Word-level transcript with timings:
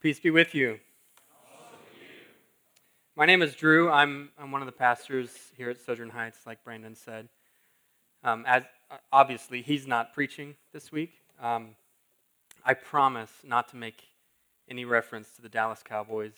Peace 0.00 0.20
be 0.20 0.30
with 0.30 0.54
you. 0.54 0.78
My 3.16 3.26
name 3.26 3.42
is 3.42 3.56
Drew. 3.56 3.90
I'm, 3.90 4.28
I'm 4.38 4.52
one 4.52 4.62
of 4.62 4.66
the 4.66 4.72
pastors 4.72 5.30
here 5.56 5.70
at 5.70 5.80
Sojourn 5.80 6.10
Heights, 6.10 6.38
like 6.46 6.62
Brandon 6.62 6.94
said. 6.94 7.28
Um, 8.22 8.44
as, 8.46 8.62
obviously, 9.12 9.60
he's 9.60 9.88
not 9.88 10.14
preaching 10.14 10.54
this 10.72 10.92
week. 10.92 11.14
Um, 11.42 11.70
I 12.64 12.74
promise 12.74 13.32
not 13.42 13.66
to 13.70 13.76
make 13.76 14.04
any 14.70 14.84
reference 14.84 15.32
to 15.32 15.42
the 15.42 15.48
Dallas 15.48 15.82
Cowboys. 15.84 16.36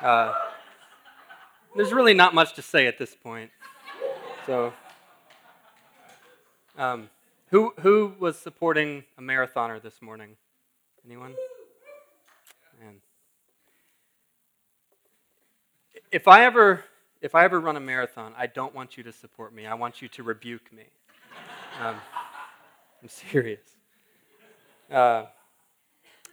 Uh, 0.00 0.32
there's 1.74 1.92
really 1.92 2.14
not 2.14 2.32
much 2.32 2.54
to 2.54 2.62
say 2.62 2.86
at 2.86 2.96
this 2.96 3.16
point. 3.16 3.50
So, 4.46 4.72
um, 6.78 7.10
who, 7.50 7.74
who 7.80 8.14
was 8.20 8.38
supporting 8.38 9.02
a 9.18 9.20
marathoner 9.20 9.82
this 9.82 10.00
morning? 10.00 10.36
Anyone? 11.04 11.34
If 16.10 16.28
I 16.28 16.44
ever 16.44 16.84
if 17.22 17.36
I 17.36 17.44
ever 17.44 17.60
run 17.60 17.76
a 17.76 17.80
marathon, 17.80 18.34
I 18.36 18.48
don't 18.48 18.74
want 18.74 18.96
you 18.96 19.04
to 19.04 19.12
support 19.12 19.54
me. 19.54 19.64
I 19.64 19.74
want 19.74 20.02
you 20.02 20.08
to 20.08 20.22
rebuke 20.22 20.72
me. 20.72 20.84
Um, 21.80 21.96
I'm 23.02 23.08
serious. 23.08 23.60
Uh, 24.90 25.24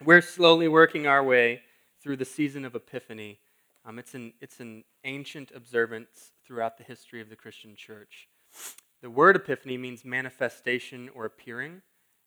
we're 0.03 0.21
slowly 0.21 0.67
working 0.67 1.07
our 1.07 1.23
way 1.23 1.61
through 2.01 2.17
the 2.17 2.25
season 2.25 2.65
of 2.65 2.75
Epiphany. 2.75 3.39
Um, 3.85 3.97
it's, 3.97 4.13
an, 4.13 4.33
it's 4.41 4.59
an 4.59 4.83
ancient 5.05 5.51
observance 5.55 6.33
throughout 6.45 6.77
the 6.77 6.83
history 6.83 7.21
of 7.21 7.29
the 7.29 7.37
Christian 7.37 7.75
church. 7.75 8.27
The 9.01 9.09
word 9.09 9.37
epiphany 9.37 9.77
means 9.77 10.03
manifestation 10.03 11.09
or 11.15 11.23
appearing, 11.23 11.81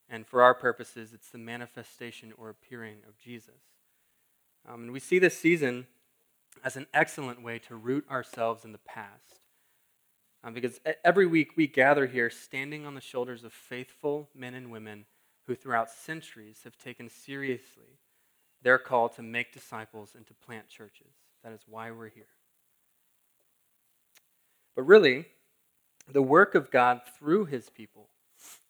and 0.08 0.26
for 0.26 0.42
our 0.42 0.54
purposes, 0.54 1.12
it's 1.12 1.28
the 1.28 1.38
manifestation 1.38 2.32
or 2.38 2.48
appearing 2.48 2.98
of 3.06 3.18
Jesus. 3.18 3.71
Um, 4.68 4.82
and 4.82 4.92
we 4.92 5.00
see 5.00 5.18
this 5.18 5.36
season 5.36 5.86
as 6.64 6.76
an 6.76 6.86
excellent 6.94 7.42
way 7.42 7.58
to 7.60 7.76
root 7.76 8.04
ourselves 8.10 8.64
in 8.64 8.72
the 8.72 8.78
past. 8.78 9.40
Um, 10.44 10.54
because 10.54 10.80
every 11.04 11.26
week 11.26 11.56
we 11.56 11.66
gather 11.66 12.06
here 12.06 12.30
standing 12.30 12.84
on 12.84 12.94
the 12.94 13.00
shoulders 13.00 13.44
of 13.44 13.52
faithful 13.52 14.28
men 14.34 14.54
and 14.54 14.70
women 14.70 15.06
who, 15.46 15.54
throughout 15.54 15.90
centuries, 15.90 16.60
have 16.64 16.76
taken 16.76 17.08
seriously 17.08 17.98
their 18.62 18.78
call 18.78 19.08
to 19.10 19.22
make 19.22 19.52
disciples 19.52 20.14
and 20.16 20.26
to 20.26 20.34
plant 20.34 20.68
churches. 20.68 21.12
That 21.42 21.52
is 21.52 21.62
why 21.68 21.90
we're 21.90 22.08
here. 22.08 22.26
But 24.74 24.82
really, 24.82 25.26
the 26.10 26.22
work 26.22 26.54
of 26.54 26.70
God 26.70 27.02
through 27.18 27.46
his 27.46 27.68
people 27.68 28.08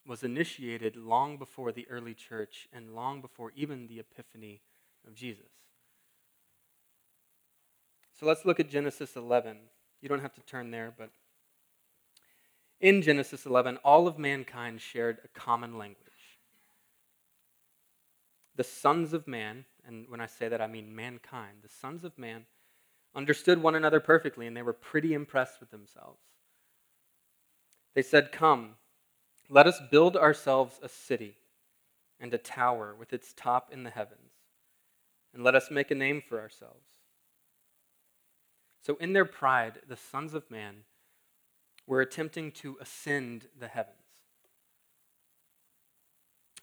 was 0.07 0.23
initiated 0.23 0.97
long 0.97 1.37
before 1.39 1.73
the 1.73 1.87
early 1.89 2.15
church 2.15 2.69
and 2.73 2.95
long 2.95 3.21
before 3.21 3.53
even 3.55 3.87
the 3.87 4.01
epiphany 4.01 4.61
of 5.07 5.15
Jesus. 5.15 5.62
So 8.23 8.29
let's 8.29 8.45
look 8.45 8.61
at 8.61 8.71
Genesis 8.71 9.17
11. 9.17 9.57
You 10.01 10.09
don't 10.09 10.21
have 10.21 10.35
to 10.35 10.41
turn 10.43 10.71
there, 10.71 10.95
but 10.97 11.11
in 12.81 13.03
Genesis 13.03 13.47
11, 13.47 13.79
all 13.79 14.07
of 14.07 14.17
mankind 14.17 14.81
shared 14.81 15.19
a 15.25 15.29
common 15.37 15.77
language. 15.77 16.39
The 18.55 18.63
sons 18.63 19.13
of 19.13 19.27
man, 19.27 19.65
and 19.85 20.09
when 20.09 20.21
I 20.21 20.27
say 20.27 20.47
that, 20.49 20.61
I 20.61 20.69
mean 20.69 20.95
mankind, 20.95 21.63
the 21.65 21.69
sons 21.69 22.05
of 22.05 22.17
man 22.17 22.45
understood 23.13 23.61
one 23.61 23.75
another 23.75 23.99
perfectly, 23.99 24.47
and 24.47 24.57
they 24.57 24.63
were 24.63 24.73
pretty 24.73 25.15
impressed 25.15 25.59
with 25.59 25.73
themselves. 25.73 26.21
They 27.97 28.03
said, 28.03 28.31
Come, 28.31 28.75
let 29.49 29.67
us 29.67 29.81
build 29.91 30.17
ourselves 30.17 30.79
a 30.81 30.89
city 30.89 31.39
and 32.21 32.33
a 32.33 32.39
tower 32.39 32.95
with 32.97 33.13
its 33.13 33.33
top 33.37 33.73
in 33.73 33.83
the 33.83 33.91
heavens, 33.91 34.31
and 35.35 35.43
let 35.43 35.57
us 35.57 35.73
make 35.73 35.91
a 35.91 35.97
name 35.97 36.23
for 36.29 36.39
ourselves. 36.39 36.92
So, 38.83 38.97
in 38.97 39.13
their 39.13 39.25
pride, 39.25 39.81
the 39.89 39.97
sons 39.97 40.35
of 40.35 40.51
man 40.51 40.85
were 41.87 42.01
attempting 42.01 42.51
to 42.53 42.79
ascend 42.81 43.47
the 43.59 43.69
heavens. 43.69 43.97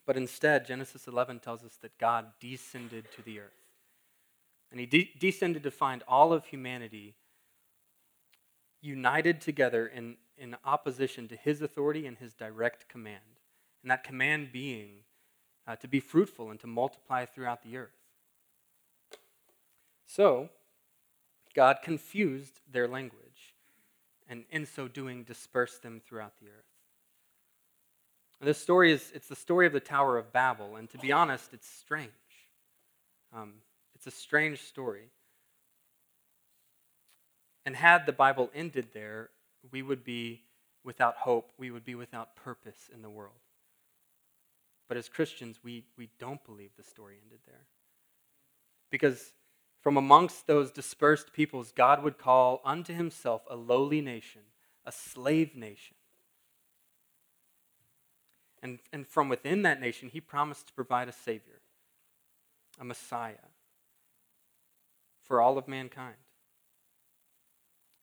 But 0.05 0.17
instead, 0.17 0.65
Genesis 0.65 1.07
11 1.07 1.39
tells 1.39 1.63
us 1.63 1.77
that 1.81 1.97
God 1.97 2.27
descended 2.39 3.05
to 3.15 3.21
the 3.21 3.39
earth. 3.39 3.51
And 4.71 4.79
he 4.79 4.85
de- 4.85 5.13
descended 5.19 5.63
to 5.63 5.71
find 5.71 6.03
all 6.07 6.33
of 6.33 6.47
humanity 6.47 7.15
united 8.81 9.41
together 9.41 9.87
in, 9.87 10.17
in 10.37 10.55
opposition 10.65 11.27
to 11.27 11.35
his 11.35 11.61
authority 11.61 12.05
and 12.05 12.17
his 12.17 12.33
direct 12.33 12.87
command. 12.89 13.39
And 13.83 13.91
that 13.91 14.03
command 14.03 14.51
being 14.51 15.03
uh, 15.67 15.75
to 15.77 15.87
be 15.87 15.99
fruitful 15.99 16.49
and 16.49 16.59
to 16.59 16.67
multiply 16.67 17.25
throughout 17.25 17.63
the 17.63 17.77
earth. 17.77 17.91
So, 20.05 20.49
God 21.59 21.79
confused 21.83 22.61
their 22.71 22.87
language, 22.87 23.53
and 24.29 24.45
in 24.49 24.65
so 24.65 24.87
doing, 24.87 25.25
dispersed 25.25 25.83
them 25.83 25.99
throughout 25.99 26.31
the 26.39 26.47
earth. 26.47 26.71
This 28.39 28.57
story 28.57 28.93
is 28.93 29.11
it's 29.13 29.27
the 29.27 29.35
story 29.35 29.67
of 29.67 29.73
the 29.73 29.81
Tower 29.81 30.17
of 30.17 30.31
Babel, 30.31 30.77
and 30.77 30.89
to 30.91 30.97
be 30.97 31.11
honest, 31.11 31.53
it's 31.53 31.67
strange. 31.67 32.13
Um, 33.35 33.55
it's 33.93 34.07
a 34.07 34.11
strange 34.11 34.61
story. 34.61 35.09
And 37.65 37.75
had 37.75 38.05
the 38.05 38.13
Bible 38.13 38.49
ended 38.55 38.93
there, 38.93 39.29
we 39.69 39.81
would 39.81 40.05
be 40.05 40.43
without 40.85 41.17
hope, 41.17 41.51
we 41.57 41.71
would 41.71 41.83
be 41.83 41.95
without 41.95 42.37
purpose 42.37 42.89
in 42.93 43.01
the 43.01 43.09
world. 43.09 43.33
But 44.87 44.95
as 44.95 45.09
Christians, 45.09 45.59
we, 45.61 45.83
we 45.97 46.07
don't 46.19 46.41
believe 46.45 46.69
the 46.77 46.83
story 46.83 47.17
ended 47.21 47.39
there. 47.45 47.65
Because 48.89 49.33
from 49.81 49.97
amongst 49.97 50.47
those 50.47 50.71
dispersed 50.71 51.31
peoples, 51.33 51.71
God 51.71 52.03
would 52.03 52.17
call 52.17 52.61
unto 52.65 52.93
himself 52.93 53.41
a 53.49 53.55
lowly 53.55 54.01
nation, 54.01 54.41
a 54.85 54.91
slave 54.91 55.55
nation. 55.55 55.95
And, 58.61 58.79
and 58.91 59.07
from 59.07 59.29
within 59.29 59.61
that 59.61 59.79
nation, 59.79 60.09
he 60.09 60.19
promised 60.19 60.67
to 60.67 60.73
provide 60.73 61.07
a 61.07 61.13
Savior, 61.13 61.61
a 62.79 62.83
Messiah 62.83 63.35
for 65.23 65.39
all 65.39 65.57
of 65.57 65.67
mankind. 65.67 66.15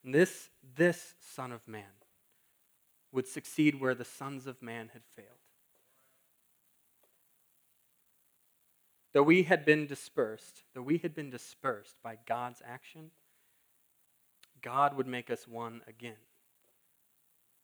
And 0.03 0.15
this, 0.15 0.49
this 0.77 1.15
Son 1.21 1.53
of 1.53 1.67
Man 1.67 1.83
would 3.13 3.27
succeed 3.27 3.81
where 3.81 3.95
the 3.95 4.05
sons 4.05 4.47
of 4.47 4.63
man 4.63 4.91
had 4.93 5.03
failed. 5.17 5.46
Though 9.17 9.23
we 9.23 9.45
had 9.45 9.65
been 9.65 9.87
dispersed, 9.87 10.65
though 10.75 10.83
we 10.83 10.99
had 10.99 11.15
been 11.15 11.31
dispersed 11.31 11.97
by 12.03 12.19
God's 12.27 12.61
action, 12.63 13.13
God 14.61 14.95
would 14.95 15.07
make 15.07 15.31
us 15.31 15.49
one 15.49 15.81
again, 15.89 16.19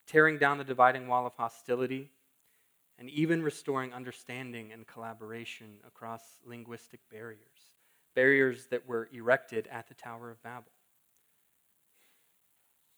tearing 0.07 0.39
down 0.39 0.57
the 0.57 0.65
dividing 0.65 1.09
wall 1.09 1.27
of 1.27 1.35
hostility 1.35 2.09
and 2.99 3.11
even 3.11 3.43
restoring 3.43 3.93
understanding 3.93 4.73
and 4.73 4.87
collaboration 4.87 5.75
across 5.87 6.23
linguistic 6.43 7.01
barriers, 7.11 7.75
barriers 8.15 8.69
that 8.71 8.89
were 8.89 9.11
erected 9.13 9.69
at 9.71 9.89
the 9.89 9.95
Tower 9.95 10.31
of 10.31 10.43
Babel. 10.43 10.73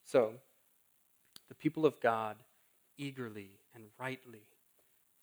So, 0.05 0.35
the 1.49 1.57
people 1.57 1.85
of 1.85 2.01
God 2.01 2.37
eagerly 2.99 3.59
and 3.75 3.87
rightly 3.99 4.47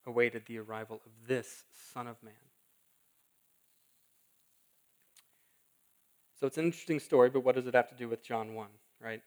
awaited 0.05 0.47
the 0.47 0.57
arrival 0.57 0.99
of 1.05 1.29
this 1.29 1.63
Son 1.93 2.07
of 2.07 2.21
Man. 2.21 2.33
So 6.41 6.47
it's 6.47 6.57
an 6.57 6.65
interesting 6.65 6.99
story, 6.99 7.29
but 7.29 7.41
what 7.41 7.53
does 7.53 7.67
it 7.67 7.75
have 7.75 7.87
to 7.89 7.95
do 7.95 8.09
with 8.09 8.23
John 8.23 8.55
1, 8.55 8.67
right? 8.99 9.21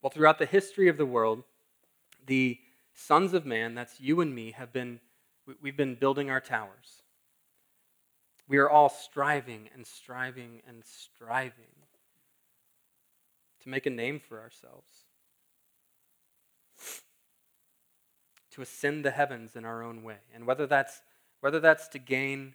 Well, 0.00 0.10
throughout 0.10 0.38
the 0.38 0.46
history 0.46 0.86
of 0.86 0.96
the 0.96 1.04
world, 1.04 1.42
the 2.24 2.60
sons 2.94 3.34
of 3.34 3.44
man, 3.44 3.74
that's 3.74 4.00
you 4.00 4.20
and 4.20 4.32
me, 4.32 4.52
have 4.52 4.72
been, 4.72 5.00
we've 5.60 5.76
been 5.76 5.96
building 5.96 6.30
our 6.30 6.40
towers. 6.40 7.02
We 8.46 8.58
are 8.58 8.70
all 8.70 8.88
striving 8.88 9.70
and 9.74 9.84
striving 9.84 10.62
and 10.68 10.84
striving 10.84 11.64
to 13.62 13.68
make 13.68 13.86
a 13.86 13.90
name 13.90 14.20
for 14.20 14.38
ourselves, 14.38 14.92
to 18.52 18.62
ascend 18.62 19.04
the 19.04 19.10
heavens 19.10 19.56
in 19.56 19.64
our 19.64 19.82
own 19.82 20.04
way. 20.04 20.18
And 20.32 20.46
whether 20.46 20.68
that's, 20.68 21.02
whether 21.40 21.58
that's 21.58 21.88
to 21.88 21.98
gain 21.98 22.54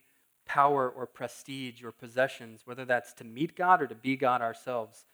power 0.49 0.89
or 0.89 1.05
prestige 1.05 1.83
or 1.83 1.91
possessions, 1.91 2.61
whether 2.65 2.83
that's 2.83 3.13
to 3.13 3.23
meet 3.23 3.55
God 3.55 3.83
or 3.83 3.87
to 3.87 3.93
be 3.93 4.17
God 4.17 4.41
ourselves, 4.41 5.05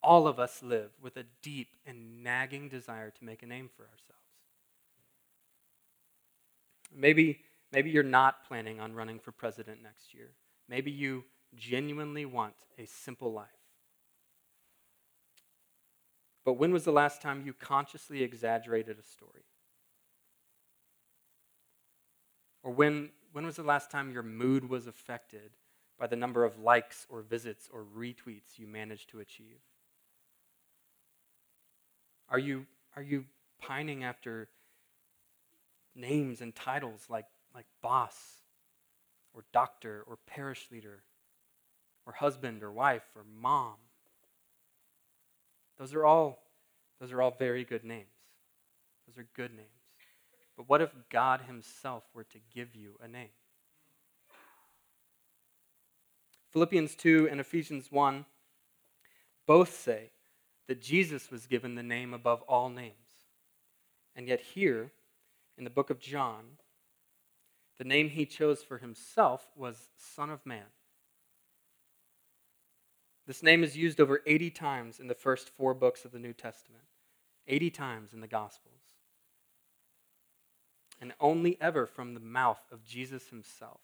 all 0.00 0.28
of 0.28 0.38
us 0.38 0.62
live 0.62 0.92
with 1.02 1.16
a 1.16 1.24
deep 1.42 1.76
and 1.84 2.22
nagging 2.22 2.68
desire 2.68 3.10
to 3.10 3.24
make 3.24 3.42
a 3.42 3.46
name 3.46 3.68
for 3.76 3.82
ourselves. 3.82 4.22
Maybe, 6.94 7.40
maybe 7.72 7.90
you're 7.90 8.04
not 8.04 8.46
planning 8.46 8.78
on 8.78 8.94
running 8.94 9.18
for 9.18 9.32
president 9.32 9.82
next 9.82 10.14
year. 10.14 10.30
Maybe 10.68 10.92
you 10.92 11.24
genuinely 11.56 12.24
want 12.24 12.54
a 12.78 12.86
simple 12.86 13.32
life. 13.32 13.48
But 16.44 16.54
when 16.54 16.72
was 16.72 16.84
the 16.84 16.92
last 16.92 17.20
time 17.20 17.42
you 17.44 17.52
consciously 17.52 18.22
exaggerated 18.22 18.98
a 19.00 19.02
story? 19.02 19.42
Or 22.62 22.70
when 22.70 23.10
when 23.32 23.46
was 23.46 23.56
the 23.56 23.62
last 23.62 23.90
time 23.90 24.10
your 24.10 24.22
mood 24.22 24.68
was 24.68 24.86
affected 24.86 25.52
by 25.98 26.06
the 26.06 26.16
number 26.16 26.44
of 26.44 26.58
likes 26.58 27.06
or 27.08 27.20
visits 27.22 27.68
or 27.72 27.84
retweets 27.96 28.58
you 28.58 28.66
managed 28.66 29.10
to 29.10 29.20
achieve? 29.20 29.60
Are 32.28 32.38
you, 32.38 32.66
are 32.96 33.02
you 33.02 33.24
pining 33.60 34.04
after 34.04 34.48
names 35.94 36.40
and 36.40 36.54
titles 36.54 37.06
like, 37.08 37.26
like 37.54 37.66
boss 37.82 38.16
or 39.34 39.44
doctor 39.52 40.04
or 40.06 40.18
parish 40.26 40.68
leader 40.70 41.02
or 42.06 42.12
husband 42.12 42.62
or 42.62 42.72
wife 42.72 43.04
or 43.14 43.24
mom? 43.40 43.74
Those 45.78 45.94
are 45.94 46.04
all, 46.04 46.42
those 47.00 47.12
are 47.12 47.20
all 47.20 47.34
very 47.38 47.64
good 47.64 47.84
names. 47.84 48.06
Those 49.06 49.18
are 49.18 49.26
good 49.34 49.52
names. 49.52 49.79
But 50.60 50.68
what 50.68 50.82
if 50.82 50.94
God 51.08 51.40
Himself 51.46 52.04
were 52.12 52.24
to 52.24 52.38
give 52.54 52.74
you 52.74 52.98
a 53.02 53.08
name? 53.08 53.30
Philippians 56.50 56.96
2 56.96 57.30
and 57.30 57.40
Ephesians 57.40 57.86
1 57.90 58.26
both 59.46 59.72
say 59.72 60.10
that 60.68 60.82
Jesus 60.82 61.30
was 61.30 61.46
given 61.46 61.76
the 61.76 61.82
name 61.82 62.12
above 62.12 62.42
all 62.42 62.68
names. 62.68 62.92
And 64.14 64.28
yet, 64.28 64.42
here 64.54 64.92
in 65.56 65.64
the 65.64 65.70
book 65.70 65.88
of 65.88 65.98
John, 65.98 66.58
the 67.78 67.84
name 67.84 68.10
he 68.10 68.26
chose 68.26 68.62
for 68.62 68.76
himself 68.76 69.48
was 69.56 69.88
Son 69.96 70.28
of 70.28 70.44
Man. 70.44 70.66
This 73.26 73.42
name 73.42 73.64
is 73.64 73.78
used 73.78 73.98
over 73.98 74.20
80 74.26 74.50
times 74.50 75.00
in 75.00 75.06
the 75.06 75.14
first 75.14 75.48
four 75.48 75.72
books 75.72 76.04
of 76.04 76.12
the 76.12 76.18
New 76.18 76.34
Testament, 76.34 76.84
80 77.48 77.70
times 77.70 78.12
in 78.12 78.20
the 78.20 78.26
Gospels, 78.26 78.79
and 81.00 81.12
only 81.20 81.56
ever 81.60 81.86
from 81.86 82.14
the 82.14 82.20
mouth 82.20 82.60
of 82.70 82.84
Jesus 82.84 83.28
himself. 83.28 83.80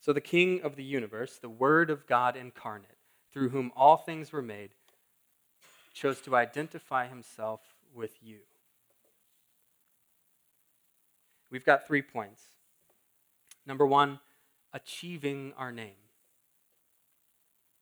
So, 0.00 0.12
the 0.12 0.20
King 0.20 0.62
of 0.62 0.76
the 0.76 0.84
universe, 0.84 1.36
the 1.36 1.50
Word 1.50 1.90
of 1.90 2.06
God 2.06 2.36
incarnate, 2.36 2.96
through 3.32 3.50
whom 3.50 3.70
all 3.76 3.96
things 3.96 4.32
were 4.32 4.42
made, 4.42 4.70
chose 5.92 6.20
to 6.22 6.34
identify 6.36 7.06
himself 7.06 7.60
with 7.94 8.12
you. 8.22 8.38
We've 11.50 11.64
got 11.64 11.86
three 11.86 12.02
points. 12.02 12.42
Number 13.66 13.86
one, 13.86 14.20
achieving 14.72 15.52
our 15.58 15.72
name. 15.72 15.94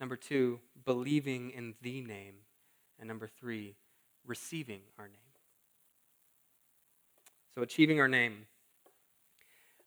Number 0.00 0.16
two, 0.16 0.60
believing 0.84 1.50
in 1.50 1.74
the 1.82 2.00
name. 2.00 2.34
And 2.98 3.06
number 3.06 3.28
three, 3.28 3.76
receiving 4.26 4.80
our 4.98 5.06
name. 5.06 5.27
So, 7.58 7.62
achieving 7.62 7.98
our 7.98 8.06
name. 8.06 8.46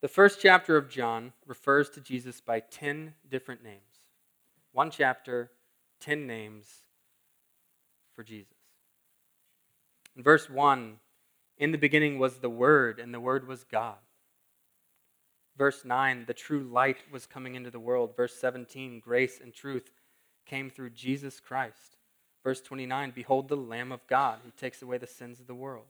The 0.02 0.10
first 0.10 0.42
chapter 0.42 0.76
of 0.76 0.90
John 0.90 1.32
refers 1.48 1.90
to 1.92 2.02
Jesus 2.02 2.42
by 2.42 2.60
10 2.60 3.14
different 3.30 3.64
names. 3.64 4.10
One 4.74 4.92
chapter, 4.92 5.52
10 6.02 6.28
names 6.28 6.66
for 8.14 8.24
Jesus. 8.24 8.58
In 10.18 10.22
verse 10.22 10.50
1, 10.50 10.98
in 11.60 11.72
the 11.72 11.78
beginning 11.78 12.20
was 12.20 12.40
the 12.40 12.50
Word, 12.50 13.00
and 13.00 13.14
the 13.14 13.22
Word 13.22 13.48
was 13.48 13.64
God. 13.64 14.00
Verse 15.58 15.86
9, 15.86 16.26
the 16.28 16.34
true 16.34 16.64
light 16.64 16.98
was 17.10 17.26
coming 17.26 17.56
into 17.56 17.72
the 17.72 17.80
world. 17.80 18.18
Verse 18.18 18.36
17, 18.36 19.00
grace 19.00 19.40
and 19.42 19.54
truth 19.54 19.92
came 20.46 20.70
through 20.70 20.90
Jesus 20.90 21.40
Christ. 21.40 21.96
Verse 22.44 22.60
29, 22.60 23.14
behold 23.16 23.48
the 23.48 23.56
Lamb 23.56 23.94
of 23.94 24.06
God 24.08 24.40
who 24.44 24.52
takes 24.52 24.82
away 24.82 24.98
the 24.98 25.08
sins 25.08 25.40
of 25.40 25.48
the 25.48 25.56
world. 25.56 25.86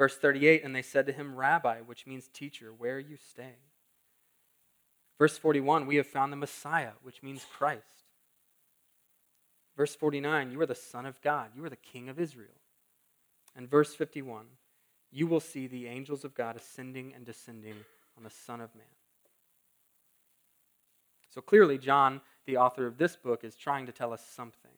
Verse 0.00 0.16
38 0.16 0.64
And 0.64 0.74
they 0.74 0.80
said 0.80 1.04
to 1.04 1.12
him, 1.12 1.36
Rabbi, 1.36 1.80
which 1.80 2.06
means 2.06 2.26
teacher, 2.32 2.72
where 2.72 2.96
are 2.96 2.98
you 2.98 3.18
staying? 3.18 3.68
Verse 5.18 5.36
41 5.36 5.86
We 5.86 5.96
have 5.96 6.06
found 6.06 6.32
the 6.32 6.38
Messiah, 6.38 6.92
which 7.02 7.22
means 7.22 7.44
Christ. 7.44 7.84
Verse 9.76 9.94
49 9.94 10.52
You 10.52 10.60
are 10.62 10.66
the 10.66 10.74
Son 10.74 11.04
of 11.04 11.20
God, 11.20 11.50
you 11.54 11.62
are 11.66 11.68
the 11.68 11.76
King 11.76 12.08
of 12.08 12.18
Israel. 12.18 12.48
And 13.54 13.70
verse 13.70 13.94
51 13.94 14.46
You 15.12 15.26
will 15.26 15.38
see 15.38 15.66
the 15.66 15.86
angels 15.86 16.24
of 16.24 16.34
God 16.34 16.56
ascending 16.56 17.12
and 17.14 17.26
descending 17.26 17.76
on 18.16 18.24
the 18.24 18.30
Son 18.30 18.62
of 18.62 18.74
Man. 18.74 18.86
So 21.28 21.42
clearly, 21.42 21.76
John, 21.76 22.22
the 22.46 22.56
author 22.56 22.86
of 22.86 22.96
this 22.96 23.16
book, 23.16 23.44
is 23.44 23.54
trying 23.54 23.84
to 23.84 23.92
tell 23.92 24.14
us 24.14 24.24
something. 24.24 24.70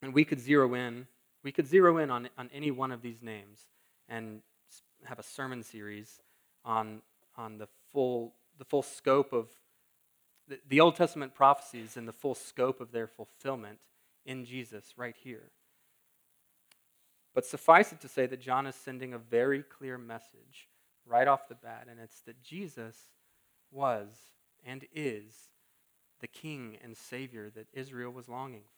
And 0.00 0.14
we 0.14 0.24
could 0.24 0.38
zero 0.38 0.74
in 0.74 1.08
we 1.48 1.52
could 1.52 1.66
zero 1.66 1.96
in 1.96 2.10
on, 2.10 2.28
on 2.36 2.50
any 2.52 2.70
one 2.70 2.92
of 2.92 3.00
these 3.00 3.22
names 3.22 3.68
and 4.06 4.42
have 5.06 5.18
a 5.18 5.22
sermon 5.22 5.62
series 5.62 6.20
on, 6.62 7.00
on 7.38 7.56
the, 7.56 7.66
full, 7.90 8.34
the 8.58 8.66
full 8.66 8.82
scope 8.82 9.32
of 9.32 9.48
the, 10.46 10.58
the 10.68 10.78
Old 10.78 10.94
Testament 10.94 11.34
prophecies 11.34 11.96
and 11.96 12.06
the 12.06 12.12
full 12.12 12.34
scope 12.34 12.82
of 12.82 12.92
their 12.92 13.06
fulfillment 13.06 13.78
in 14.26 14.44
Jesus 14.44 14.92
right 14.98 15.16
here. 15.24 15.50
But 17.34 17.46
suffice 17.46 17.92
it 17.92 18.00
to 18.02 18.08
say 18.08 18.26
that 18.26 18.42
John 18.42 18.66
is 18.66 18.74
sending 18.74 19.14
a 19.14 19.18
very 19.18 19.62
clear 19.62 19.96
message 19.96 20.68
right 21.06 21.26
off 21.26 21.48
the 21.48 21.54
bat, 21.54 21.86
and 21.90 21.98
it's 21.98 22.20
that 22.26 22.42
Jesus 22.42 22.94
was 23.70 24.08
and 24.66 24.84
is 24.94 25.32
the 26.20 26.28
King 26.28 26.76
and 26.84 26.94
Savior 26.94 27.48
that 27.54 27.68
Israel 27.72 28.12
was 28.12 28.28
longing 28.28 28.64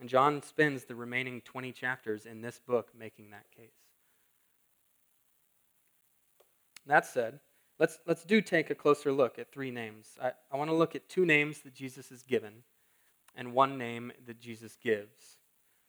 And 0.00 0.08
John 0.08 0.42
spends 0.42 0.84
the 0.84 0.94
remaining 0.94 1.40
20 1.40 1.72
chapters 1.72 2.24
in 2.26 2.40
this 2.40 2.58
book 2.58 2.90
making 2.96 3.30
that 3.30 3.50
case. 3.56 3.72
That 6.86 7.04
said, 7.04 7.40
let's, 7.78 7.98
let's 8.06 8.24
do 8.24 8.40
take 8.40 8.70
a 8.70 8.74
closer 8.74 9.12
look 9.12 9.38
at 9.38 9.52
three 9.52 9.70
names. 9.70 10.16
I, 10.22 10.32
I 10.50 10.56
want 10.56 10.70
to 10.70 10.76
look 10.76 10.94
at 10.94 11.08
two 11.08 11.26
names 11.26 11.60
that 11.60 11.74
Jesus 11.74 12.08
has 12.10 12.22
given 12.22 12.62
and 13.36 13.52
one 13.52 13.76
name 13.76 14.12
that 14.26 14.40
Jesus 14.40 14.76
gives. 14.82 15.36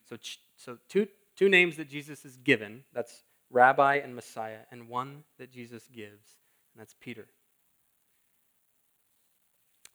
So, 0.08 0.18
so 0.58 0.78
two, 0.90 1.08
two 1.36 1.50
names 1.50 1.78
that 1.78 1.90
Jesus 1.90 2.24
has 2.24 2.38
given 2.38 2.84
that's 2.94 3.24
Rabbi 3.52 3.96
and 3.96 4.16
Messiah, 4.16 4.60
and 4.72 4.88
one 4.88 5.24
that 5.40 5.52
Jesus 5.52 5.88
gives, 5.92 6.36
and 6.74 6.80
that's 6.80 6.94
Peter. 7.00 7.28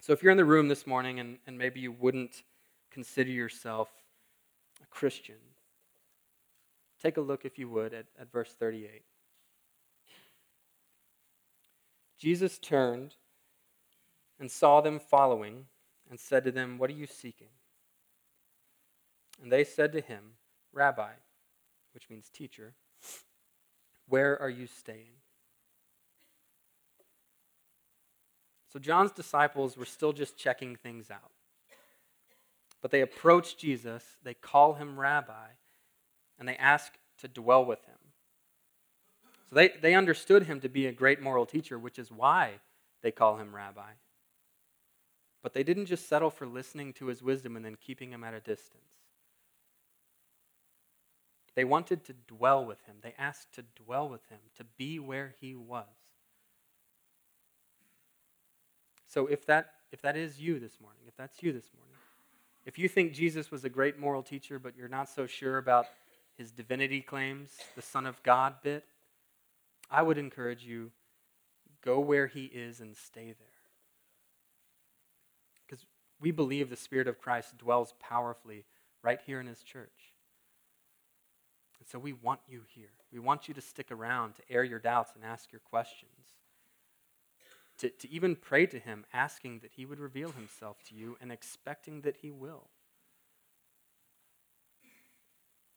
So 0.00 0.12
if 0.12 0.22
you're 0.22 0.32
in 0.32 0.36
the 0.36 0.44
room 0.44 0.68
this 0.68 0.86
morning 0.86 1.20
and, 1.20 1.38
and 1.46 1.56
maybe 1.56 1.80
you 1.80 1.92
wouldn't 1.92 2.42
consider 2.90 3.30
yourself 3.30 3.88
Christian. 4.94 5.36
Take 7.02 7.16
a 7.16 7.20
look, 7.20 7.44
if 7.44 7.58
you 7.58 7.68
would, 7.68 7.92
at, 7.92 8.06
at 8.18 8.30
verse 8.30 8.54
38. 8.58 9.02
Jesus 12.18 12.58
turned 12.58 13.16
and 14.38 14.50
saw 14.50 14.80
them 14.80 14.98
following 14.98 15.66
and 16.08 16.18
said 16.18 16.44
to 16.44 16.52
them, 16.52 16.78
What 16.78 16.90
are 16.90 16.94
you 16.94 17.06
seeking? 17.06 17.48
And 19.42 19.50
they 19.50 19.64
said 19.64 19.92
to 19.92 20.00
him, 20.00 20.36
Rabbi, 20.72 21.10
which 21.92 22.08
means 22.08 22.30
teacher, 22.30 22.74
where 24.08 24.40
are 24.40 24.50
you 24.50 24.66
staying? 24.66 25.18
So 28.72 28.78
John's 28.78 29.12
disciples 29.12 29.76
were 29.76 29.84
still 29.84 30.12
just 30.12 30.36
checking 30.36 30.76
things 30.76 31.10
out. 31.10 31.32
But 32.84 32.90
they 32.90 33.00
approach 33.00 33.56
Jesus, 33.56 34.04
they 34.24 34.34
call 34.34 34.74
him 34.74 35.00
rabbi, 35.00 35.46
and 36.38 36.46
they 36.46 36.56
ask 36.56 36.92
to 37.16 37.28
dwell 37.28 37.64
with 37.64 37.82
him. 37.86 37.96
So 39.48 39.54
they, 39.54 39.70
they 39.80 39.94
understood 39.94 40.42
him 40.42 40.60
to 40.60 40.68
be 40.68 40.86
a 40.86 40.92
great 40.92 41.22
moral 41.22 41.46
teacher, 41.46 41.78
which 41.78 41.98
is 41.98 42.12
why 42.12 42.60
they 43.00 43.10
call 43.10 43.38
him 43.38 43.56
rabbi. 43.56 43.92
But 45.42 45.54
they 45.54 45.62
didn't 45.62 45.86
just 45.86 46.10
settle 46.10 46.28
for 46.28 46.46
listening 46.46 46.92
to 46.94 47.06
his 47.06 47.22
wisdom 47.22 47.56
and 47.56 47.64
then 47.64 47.78
keeping 47.80 48.12
him 48.12 48.22
at 48.22 48.34
a 48.34 48.40
distance. 48.40 48.98
They 51.54 51.64
wanted 51.64 52.04
to 52.04 52.12
dwell 52.12 52.66
with 52.66 52.84
him. 52.84 52.96
They 53.00 53.14
asked 53.16 53.54
to 53.54 53.64
dwell 53.82 54.10
with 54.10 54.26
him, 54.28 54.40
to 54.58 54.64
be 54.76 54.98
where 54.98 55.34
he 55.40 55.54
was. 55.54 55.86
So 59.06 59.26
if 59.26 59.46
that 59.46 59.70
if 59.90 60.02
that 60.02 60.18
is 60.18 60.38
you 60.38 60.58
this 60.58 60.78
morning, 60.82 61.04
if 61.08 61.16
that's 61.16 61.42
you 61.42 61.50
this 61.50 61.70
morning, 61.74 61.93
if 62.66 62.78
you 62.78 62.88
think 62.88 63.12
Jesus 63.12 63.50
was 63.50 63.64
a 63.64 63.68
great 63.68 63.98
moral 63.98 64.22
teacher, 64.22 64.58
but 64.58 64.76
you're 64.76 64.88
not 64.88 65.08
so 65.08 65.26
sure 65.26 65.58
about 65.58 65.86
his 66.36 66.50
divinity 66.50 67.00
claims, 67.00 67.50
the 67.76 67.82
Son 67.82 68.06
of 68.06 68.22
God 68.22 68.54
bit, 68.62 68.84
I 69.90 70.02
would 70.02 70.18
encourage 70.18 70.64
you 70.64 70.90
go 71.84 72.00
where 72.00 72.26
he 72.26 72.44
is 72.46 72.80
and 72.80 72.96
stay 72.96 73.26
there. 73.26 73.48
Because 75.66 75.84
we 76.20 76.30
believe 76.30 76.70
the 76.70 76.76
Spirit 76.76 77.06
of 77.06 77.20
Christ 77.20 77.58
dwells 77.58 77.94
powerfully 78.00 78.64
right 79.02 79.20
here 79.26 79.40
in 79.40 79.46
his 79.46 79.62
church. 79.62 80.14
And 81.78 81.88
so 81.88 81.98
we 81.98 82.14
want 82.14 82.40
you 82.48 82.62
here. 82.74 82.92
We 83.12 83.18
want 83.18 83.46
you 83.46 83.54
to 83.54 83.60
stick 83.60 83.90
around 83.90 84.36
to 84.36 84.42
air 84.50 84.64
your 84.64 84.78
doubts 84.78 85.12
and 85.14 85.24
ask 85.24 85.52
your 85.52 85.60
questions 85.60 86.23
to, 87.78 87.90
to 87.90 88.10
even 88.10 88.36
pray 88.36 88.66
to 88.66 88.78
him, 88.78 89.04
asking 89.12 89.60
that 89.60 89.72
he 89.76 89.84
would 89.84 89.98
reveal 89.98 90.30
himself 90.30 90.76
to 90.88 90.94
you 90.94 91.16
and 91.20 91.32
expecting 91.32 92.02
that 92.02 92.18
he 92.18 92.30
will. 92.30 92.68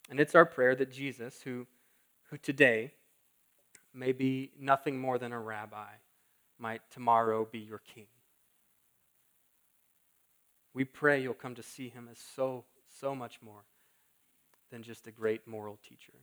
And 0.09 0.19
it's 0.19 0.35
our 0.35 0.45
prayer 0.45 0.75
that 0.75 0.91
Jesus, 0.91 1.41
who, 1.41 1.67
who 2.29 2.37
today 2.37 2.93
may 3.93 4.11
be 4.11 4.51
nothing 4.59 4.99
more 4.99 5.17
than 5.17 5.33
a 5.33 5.39
rabbi, 5.39 5.89
might 6.59 6.81
tomorrow 6.91 7.47
be 7.49 7.59
your 7.59 7.81
king. 7.93 8.07
We 10.73 10.85
pray 10.85 11.21
you'll 11.21 11.33
come 11.33 11.55
to 11.55 11.63
see 11.63 11.89
him 11.89 12.07
as 12.11 12.19
so, 12.35 12.65
so 12.99 13.15
much 13.15 13.39
more 13.41 13.65
than 14.71 14.83
just 14.83 15.07
a 15.07 15.11
great 15.11 15.47
moral 15.47 15.77
teacher. 15.87 16.13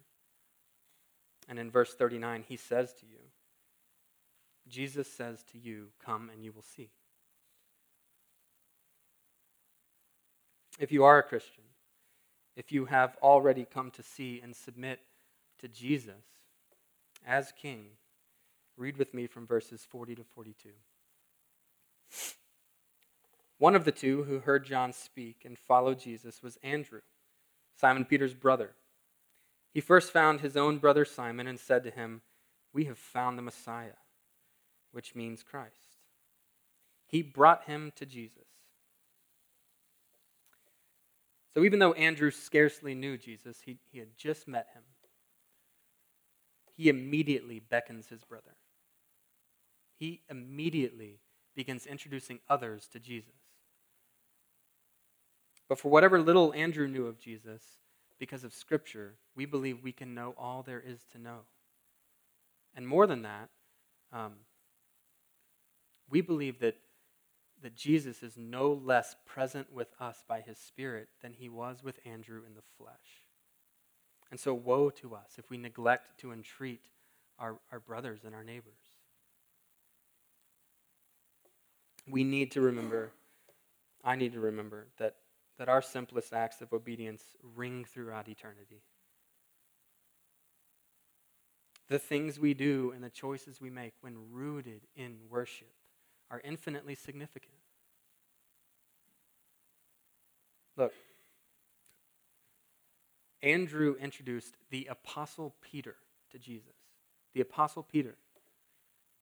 And 1.49 1.59
in 1.59 1.71
verse 1.71 1.95
39, 1.95 2.45
he 2.47 2.57
says 2.57 2.93
to 2.95 3.07
you, 3.07 3.19
Jesus 4.69 5.11
says 5.11 5.45
to 5.53 5.59
you, 5.59 5.89
Come 6.05 6.31
and 6.33 6.45
you 6.45 6.53
will 6.53 6.63
see. 6.63 6.91
If 10.79 10.91
you 10.91 11.05
are 11.05 11.19
a 11.19 11.23
Christian, 11.23 11.65
if 12.57 12.73
you 12.73 12.87
have 12.87 13.17
already 13.23 13.65
come 13.65 13.91
to 13.93 14.03
see 14.03 14.41
and 14.43 14.55
submit 14.55 15.01
to 15.61 15.69
Jesus 15.69 16.25
as 17.27 17.53
King, 17.53 17.87
read 18.77 18.97
with 18.97 19.15
me 19.15 19.27
from 19.27 19.47
verses 19.47 19.87
40 19.89 20.17
to 20.17 20.25
42. 20.25 20.71
One 23.59 23.75
of 23.75 23.85
the 23.85 23.93
two 23.93 24.25
who 24.25 24.41
heard 24.41 24.67
John 24.67 24.93
speak 24.93 25.43
and 25.45 25.59
followed 25.59 26.01
Jesus 26.01 26.43
was 26.43 26.59
Andrew, 26.63 27.01
Simon 27.77 28.05
Peter's 28.05 28.35
brother. 28.35 28.73
He 29.73 29.81
first 29.81 30.13
found 30.13 30.41
his 30.41 30.57
own 30.57 30.79
brother 30.79 31.05
Simon 31.05 31.47
and 31.47 31.59
said 31.59 31.83
to 31.85 31.91
him, 31.91 32.23
We 32.73 32.85
have 32.85 32.99
found 32.99 33.39
the 33.39 33.43
Messiah, 33.43 33.97
which 34.95 35.15
means 35.15 35.43
Christ. 35.43 35.99
He 37.07 37.21
brought 37.21 37.65
him 37.65 37.93
to 37.97 38.07
Jesus. 38.07 38.47
So 41.53 41.63
even 41.63 41.79
though 41.79 41.93
Andrew 41.93 42.31
scarcely 42.31 42.95
knew 42.95 43.17
Jesus, 43.17 43.59
he, 43.65 43.79
he 43.93 43.99
had 43.99 44.17
just 44.17 44.49
met 44.49 44.69
him. 44.75 44.83
He 46.77 46.89
immediately 46.89 47.61
beckons 47.61 48.09
his 48.09 48.25
brother. 48.25 48.57
He 49.99 50.23
immediately 50.29 51.21
begins 51.55 51.87
introducing 51.87 52.41
others 52.49 52.89
to 52.93 52.99
Jesus. 52.99 53.35
But 55.69 55.79
for 55.79 55.91
whatever 55.91 56.21
little 56.21 56.53
Andrew 56.55 56.89
knew 56.89 57.07
of 57.07 57.19
Jesus, 57.19 57.63
because 58.19 58.45
of 58.45 58.53
Scripture, 58.53 59.15
we 59.37 59.45
believe 59.45 59.83
we 59.83 59.93
can 59.93 60.15
know 60.15 60.35
all 60.37 60.63
there 60.63 60.83
is 60.85 61.01
to 61.13 61.19
know. 61.19 61.41
And 62.75 62.87
more 62.87 63.07
than 63.07 63.23
that, 63.23 63.51
um, 64.13 64.33
we 66.09 66.21
believe 66.21 66.61
that 66.61 66.77
that 67.65 67.75
Jesus 67.75 68.23
is 68.23 68.37
no 68.37 68.71
less 68.73 69.17
present 69.25 69.73
with 69.73 69.89
us 69.99 70.23
by 70.29 70.43
his 70.43 70.59
Spirit 70.59 71.09
than 71.23 71.33
he 71.33 71.49
was 71.49 71.83
with 71.83 71.99
Andrew 72.05 72.43
in 72.47 72.55
the 72.55 72.63
flesh. 72.77 73.23
And 74.31 74.39
so, 74.39 74.53
woe 74.53 74.91
to 74.91 75.15
us 75.15 75.37
if 75.39 75.49
we 75.49 75.57
neglect 75.57 76.21
to 76.21 76.31
entreat 76.31 76.83
our, 77.39 77.59
our 77.73 77.81
brothers 77.81 78.21
and 78.25 78.35
our 78.35 78.45
neighbors. 78.45 78.79
We 82.07 82.23
need 82.23 82.51
to 82.53 82.61
remember, 82.61 83.13
I 84.05 84.15
need 84.17 84.35
to 84.35 84.41
remember, 84.41 84.89
that, 84.99 85.17
that 85.59 85.71
our 85.71 85.81
simplest 85.81 86.35
acts 86.35 86.61
of 86.61 86.73
obedience 86.75 87.23
ring 87.57 87.87
throughout 87.87 88.29
eternity. 88.29 88.83
The 91.89 91.99
things 91.99 92.39
we 92.39 92.53
do 92.53 92.93
and 92.95 93.03
the 93.03 93.09
choices 93.09 93.59
we 93.59 93.71
make 93.71 93.95
when 94.03 94.17
rooted 94.31 94.83
in 94.97 95.17
worship 95.31 95.73
are 96.31 96.41
infinitely 96.45 96.95
significant. 96.95 97.55
Look, 100.77 100.93
Andrew 103.43 103.95
introduced 104.01 104.57
the 104.71 104.87
Apostle 104.91 105.55
Peter 105.61 105.97
to 106.33 106.39
Jesus. 106.39 106.75
The 107.35 107.43
Apostle 107.43 107.83
Peter. 107.83 108.17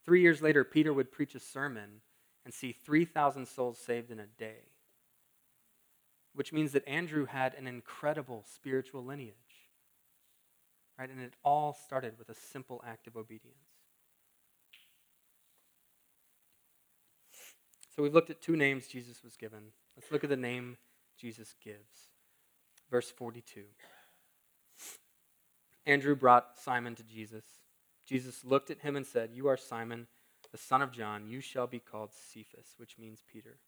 Three 0.04 0.22
years 0.22 0.40
later, 0.40 0.64
Peter 0.64 0.92
would 0.92 1.12
preach 1.12 1.34
a 1.34 1.40
sermon 1.40 2.00
and 2.44 2.54
see 2.54 2.72
3,000 2.72 3.46
souls 3.46 3.78
saved 3.78 4.10
in 4.10 4.20
a 4.20 4.26
day, 4.26 4.68
which 6.34 6.52
means 6.52 6.72
that 6.72 6.86
Andrew 6.88 7.26
had 7.26 7.54
an 7.54 7.66
incredible 7.66 8.44
spiritual 8.54 9.04
lineage. 9.04 9.34
Right? 10.98 11.10
And 11.10 11.20
it 11.20 11.34
all 11.44 11.72
started 11.72 12.18
with 12.18 12.28
a 12.28 12.34
simple 12.34 12.82
act 12.86 13.06
of 13.06 13.16
obedience. 13.16 13.71
So 17.94 18.02
we've 18.02 18.14
looked 18.14 18.30
at 18.30 18.40
two 18.40 18.56
names 18.56 18.86
Jesus 18.86 19.22
was 19.22 19.36
given. 19.36 19.72
Let's 19.96 20.10
look 20.10 20.24
at 20.24 20.30
the 20.30 20.36
name 20.36 20.78
Jesus 21.18 21.54
gives. 21.62 22.08
Verse 22.90 23.10
42. 23.10 23.64
Andrew 25.86 26.14
brought 26.14 26.58
Simon 26.58 26.94
to 26.94 27.02
Jesus. 27.02 27.44
Jesus 28.06 28.44
looked 28.44 28.70
at 28.70 28.80
him 28.80 28.96
and 28.96 29.06
said, 29.06 29.30
You 29.34 29.48
are 29.48 29.56
Simon, 29.56 30.06
the 30.50 30.58
son 30.58 30.80
of 30.80 30.92
John. 30.92 31.26
You 31.26 31.40
shall 31.40 31.66
be 31.66 31.78
called 31.78 32.10
Cephas, 32.12 32.74
which 32.78 32.98
means 32.98 33.22
Peter. 33.30 33.58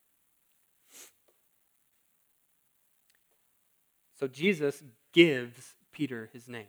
So 4.18 4.28
Jesus 4.28 4.82
gives 5.12 5.74
Peter 5.92 6.30
his 6.32 6.48
name. 6.48 6.66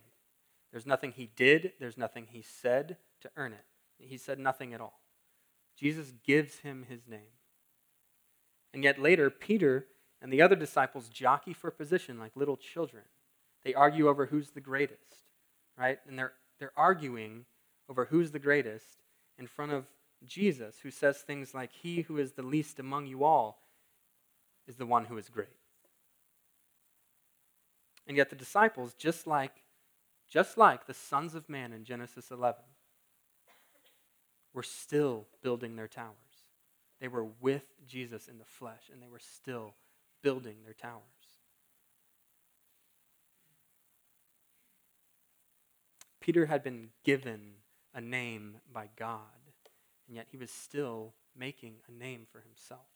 There's 0.71 0.85
nothing 0.85 1.11
he 1.11 1.29
did, 1.35 1.73
there's 1.79 1.97
nothing 1.97 2.27
he 2.29 2.41
said 2.41 2.97
to 3.21 3.29
earn 3.37 3.53
it. 3.53 3.65
He 3.97 4.17
said 4.17 4.39
nothing 4.39 4.73
at 4.73 4.81
all. 4.81 4.99
Jesus 5.77 6.11
gives 6.25 6.59
him 6.59 6.85
his 6.89 7.07
name. 7.07 7.34
And 8.75 8.83
yet 8.83 9.01
later, 9.01 9.29
Peter 9.29 9.87
and 10.21 10.33
the 10.33 10.41
other 10.41 10.57
disciples 10.57 11.07
jockey 11.07 11.53
for 11.53 11.71
position 11.71 12.19
like 12.19 12.35
little 12.35 12.57
children. 12.57 13.03
They 13.63 13.73
argue 13.73 14.09
over 14.09 14.25
who's 14.25 14.49
the 14.49 14.59
greatest, 14.59 15.29
right? 15.77 15.97
And 16.09 16.19
they're, 16.19 16.33
they're 16.59 16.73
arguing 16.75 17.45
over 17.87 18.03
who's 18.03 18.31
the 18.31 18.37
greatest 18.37 18.97
in 19.39 19.47
front 19.47 19.71
of 19.71 19.85
Jesus, 20.25 20.75
who 20.83 20.91
says 20.91 21.19
things 21.19 21.53
like, 21.53 21.71
He 21.71 22.01
who 22.01 22.17
is 22.17 22.33
the 22.33 22.43
least 22.43 22.77
among 22.77 23.07
you 23.07 23.23
all 23.23 23.61
is 24.67 24.75
the 24.75 24.85
one 24.85 25.05
who 25.05 25.17
is 25.17 25.29
great. 25.29 25.47
And 28.05 28.17
yet 28.17 28.29
the 28.29 28.35
disciples, 28.35 28.93
just 28.93 29.25
like, 29.25 29.63
just 30.29 30.57
like 30.57 30.85
the 30.85 30.93
sons 30.93 31.33
of 31.33 31.47
man 31.47 31.71
in 31.71 31.85
Genesis 31.85 32.29
11, 32.29 32.61
were 34.53 34.63
still 34.63 35.27
building 35.41 35.77
their 35.77 35.87
towers. 35.87 36.24
They 36.99 37.07
were 37.07 37.25
with 37.41 37.65
Jesus 37.87 38.27
in 38.27 38.37
the 38.37 38.45
flesh, 38.45 38.89
and 38.91 39.01
they 39.01 39.07
were 39.07 39.19
still 39.19 39.73
building 40.21 40.57
their 40.63 40.73
towers. 40.73 41.01
Peter 46.19 46.47
had 46.47 46.63
been 46.63 46.89
given 47.03 47.55
a 47.93 48.01
name 48.01 48.57
by 48.73 48.89
God, 48.95 49.19
and 50.07 50.15
yet 50.15 50.27
he 50.31 50.37
was 50.37 50.49
still 50.49 51.13
making 51.37 51.75
a 51.87 51.91
name 51.91 52.25
for 52.31 52.41
himself. 52.41 52.87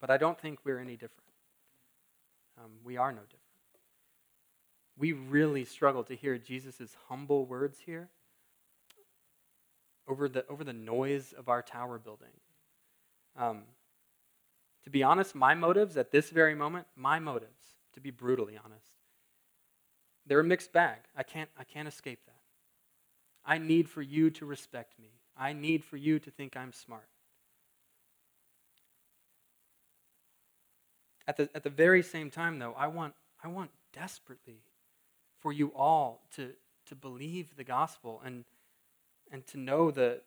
But 0.00 0.10
I 0.10 0.16
don't 0.16 0.40
think 0.40 0.60
we're 0.64 0.80
any 0.80 0.94
different. 0.94 1.28
Um, 2.58 2.72
we 2.82 2.96
are 2.96 3.12
no 3.12 3.20
different. 3.20 3.40
We 4.96 5.12
really 5.12 5.64
struggle 5.64 6.04
to 6.04 6.16
hear 6.16 6.38
Jesus' 6.38 6.96
humble 7.08 7.44
words 7.44 7.80
here 7.84 8.08
over 10.12 10.28
the, 10.28 10.44
over 10.46 10.62
the 10.62 10.74
noise 10.74 11.32
of 11.36 11.48
our 11.48 11.62
tower 11.62 11.98
building. 11.98 12.36
Um, 13.34 13.62
to 14.84 14.90
be 14.90 15.02
honest, 15.02 15.34
my 15.34 15.54
motives 15.54 15.96
at 15.96 16.10
this 16.10 16.28
very 16.28 16.54
moment, 16.54 16.86
my 16.94 17.18
motives, 17.18 17.78
to 17.94 18.00
be 18.00 18.10
brutally 18.10 18.58
honest, 18.62 18.90
they're 20.26 20.40
a 20.40 20.44
mixed 20.44 20.70
bag. 20.70 20.98
I 21.16 21.22
can't, 21.22 21.48
I 21.58 21.64
can't 21.64 21.88
escape 21.88 22.20
that. 22.26 22.36
I 23.44 23.56
need 23.56 23.88
for 23.88 24.02
you 24.02 24.28
to 24.30 24.44
respect 24.44 24.98
me. 25.00 25.08
I 25.36 25.54
need 25.54 25.82
for 25.82 25.96
you 25.96 26.18
to 26.18 26.30
think 26.30 26.56
I'm 26.58 26.74
smart. 26.74 27.08
At 31.26 31.38
the, 31.38 31.48
at 31.54 31.64
the 31.64 31.70
very 31.70 32.02
same 32.02 32.30
time, 32.30 32.58
though, 32.58 32.74
I 32.76 32.88
want, 32.88 33.14
I 33.42 33.48
want 33.48 33.70
desperately 33.94 34.60
for 35.40 35.52
you 35.52 35.72
all 35.74 36.26
to, 36.36 36.50
to 36.88 36.94
believe 36.94 37.56
the 37.56 37.64
gospel 37.64 38.20
and, 38.24 38.44
and 39.32 39.46
to 39.48 39.58
know 39.58 39.90
the, 39.90 40.20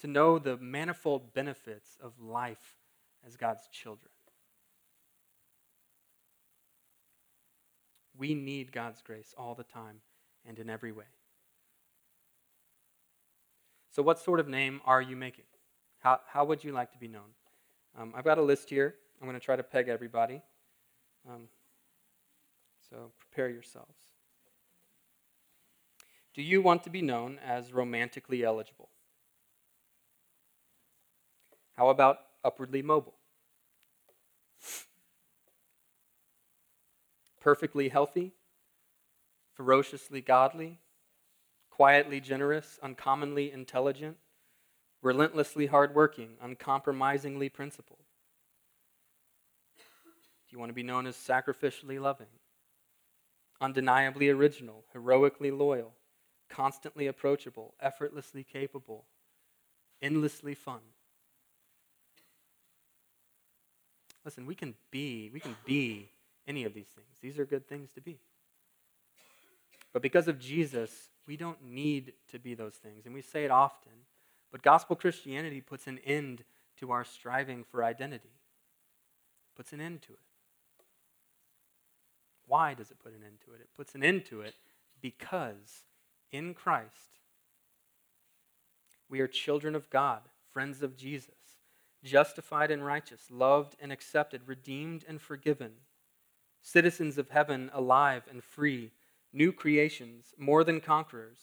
to 0.00 0.06
know 0.06 0.38
the 0.38 0.58
manifold 0.58 1.32
benefits 1.32 1.96
of 2.00 2.12
life 2.20 2.76
as 3.26 3.36
God's 3.36 3.66
children. 3.72 4.10
We 8.16 8.34
need 8.34 8.70
God's 8.70 9.02
grace 9.02 9.34
all 9.36 9.54
the 9.54 9.64
time 9.64 10.02
and 10.46 10.58
in 10.58 10.68
every 10.70 10.92
way. 10.92 11.06
So, 13.90 14.02
what 14.02 14.18
sort 14.18 14.38
of 14.38 14.46
name 14.46 14.80
are 14.84 15.00
you 15.00 15.16
making? 15.16 15.46
How, 16.00 16.20
how 16.26 16.44
would 16.44 16.62
you 16.62 16.72
like 16.72 16.92
to 16.92 16.98
be 16.98 17.08
known? 17.08 17.32
Um, 17.98 18.12
I've 18.14 18.24
got 18.24 18.38
a 18.38 18.42
list 18.42 18.68
here. 18.68 18.94
I'm 19.20 19.26
going 19.26 19.38
to 19.38 19.44
try 19.44 19.56
to 19.56 19.62
peg 19.62 19.88
everybody. 19.88 20.42
Um, 21.28 21.48
so, 22.90 23.12
prepare 23.18 23.48
yourselves. 23.48 24.03
Do 26.34 26.42
you 26.42 26.60
want 26.62 26.82
to 26.84 26.90
be 26.90 27.02
known 27.02 27.38
as 27.44 27.72
romantically 27.72 28.42
eligible? 28.42 28.88
How 31.76 31.88
about 31.88 32.18
upwardly 32.44 32.82
mobile? 32.82 33.14
perfectly 37.44 37.90
healthy, 37.90 38.32
ferociously 39.52 40.22
godly, 40.22 40.78
quietly 41.70 42.18
generous, 42.18 42.78
uncommonly 42.82 43.52
intelligent, 43.52 44.16
relentlessly 45.02 45.66
hardworking, 45.66 46.30
uncompromisingly 46.40 47.50
principled? 47.50 47.98
Do 49.76 50.56
you 50.56 50.58
want 50.58 50.70
to 50.70 50.74
be 50.74 50.82
known 50.82 51.06
as 51.06 51.16
sacrificially 51.16 52.00
loving, 52.00 52.32
undeniably 53.60 54.30
original, 54.30 54.86
heroically 54.94 55.50
loyal, 55.50 55.92
constantly 56.48 57.06
approachable, 57.06 57.74
effortlessly 57.80 58.44
capable, 58.44 59.04
endlessly 60.02 60.54
fun? 60.54 60.80
Listen, 64.24 64.46
we 64.46 64.54
can 64.54 64.74
be, 64.90 65.30
we 65.32 65.40
can 65.40 65.56
be 65.64 66.08
any 66.46 66.64
of 66.64 66.74
these 66.74 66.86
things. 66.86 67.18
These 67.20 67.38
are 67.38 67.44
good 67.44 67.68
things 67.68 67.92
to 67.92 68.00
be. 68.00 68.18
But 69.92 70.02
because 70.02 70.28
of 70.28 70.40
Jesus, 70.40 70.90
we 71.26 71.36
don't 71.36 71.62
need 71.64 72.14
to 72.32 72.38
be 72.38 72.54
those 72.54 72.74
things. 72.74 73.06
And 73.06 73.14
we 73.14 73.22
say 73.22 73.44
it 73.44 73.50
often. 73.50 73.92
But 74.50 74.62
gospel 74.62 74.96
Christianity 74.96 75.60
puts 75.60 75.86
an 75.86 75.98
end 76.04 76.44
to 76.78 76.90
our 76.90 77.04
striving 77.04 77.64
for 77.64 77.84
identity, 77.84 78.32
puts 79.56 79.72
an 79.72 79.80
end 79.80 80.02
to 80.02 80.12
it. 80.12 80.18
Why 82.46 82.74
does 82.74 82.90
it 82.90 82.98
put 82.98 83.12
an 83.12 83.22
end 83.24 83.38
to 83.46 83.54
it? 83.54 83.60
It 83.60 83.68
puts 83.76 83.94
an 83.94 84.02
end 84.02 84.26
to 84.26 84.42
it 84.42 84.54
because 85.00 85.84
in 86.34 86.52
Christ 86.52 87.14
we 89.08 89.20
are 89.20 89.28
children 89.28 89.76
of 89.76 89.90
God, 89.90 90.22
friends 90.52 90.82
of 90.82 90.96
Jesus, 90.96 91.60
justified 92.02 92.72
and 92.72 92.84
righteous, 92.84 93.30
loved 93.30 93.76
and 93.80 93.92
accepted, 93.92 94.42
redeemed 94.46 95.04
and 95.06 95.20
forgiven, 95.20 95.72
citizens 96.60 97.16
of 97.16 97.30
heaven, 97.30 97.70
alive 97.72 98.24
and 98.28 98.42
free, 98.42 98.90
new 99.32 99.52
creations, 99.52 100.34
more 100.36 100.64
than 100.64 100.80
conquerors, 100.80 101.38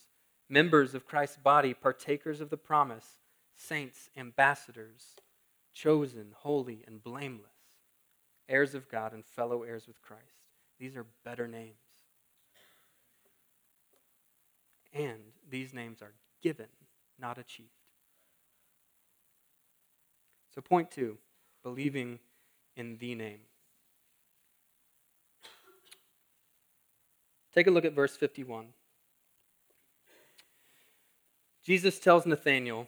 members 0.50 0.93
of 0.93 1.05
Christ's 1.05 1.38
body, 1.38 1.74
partakers 1.74 2.41
of 2.41 2.50
the 2.50 2.57
promise, 2.57 3.19
saints, 3.55 4.10
ambassadors, 4.17 5.15
chosen, 5.74 6.33
holy, 6.39 6.83
and 6.86 7.01
blameless, 7.01 7.79
heirs 8.50 8.75
of 8.75 8.89
God 8.89 9.13
and 9.13 9.25
fellow 9.25 9.63
heirs 9.63 9.88
with 9.88 10.01
Christ. 10.01 10.50
These 10.77 10.98
are 10.98 11.05
better 11.24 11.48
names. 11.48 11.90
And 14.93 15.19
these 15.50 15.74
names 15.74 16.01
are 16.01 16.13
given, 16.41 16.67
not 17.19 17.38
achieved. 17.38 17.69
So, 20.53 20.62
point 20.62 20.91
two 20.91 21.17
believing 21.63 22.19
in 22.75 22.98
the 22.98 23.15
name. 23.15 23.39
Take 27.53 27.67
a 27.67 27.71
look 27.71 27.86
at 27.86 27.93
verse 27.93 28.15
51. 28.15 28.67
Jesus 31.63 32.00
tells 32.00 32.25
Nathanael, 32.25 32.88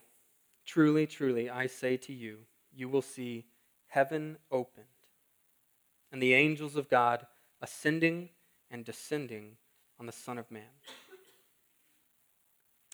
Truly, 0.65 1.05
truly, 1.05 1.49
I 1.49 1.67
say 1.67 1.97
to 1.97 2.13
you, 2.13 2.39
you 2.73 2.87
will 2.87 3.01
see 3.01 3.45
heaven 3.87 4.37
opened 4.49 4.85
and 6.13 6.21
the 6.21 6.33
angels 6.33 6.75
of 6.75 6.89
God 6.89 7.25
ascending 7.61 8.29
and 8.69 8.85
descending 8.85 9.57
on 9.99 10.05
the 10.05 10.11
Son 10.11 10.37
of 10.37 10.49
Man. 10.51 10.63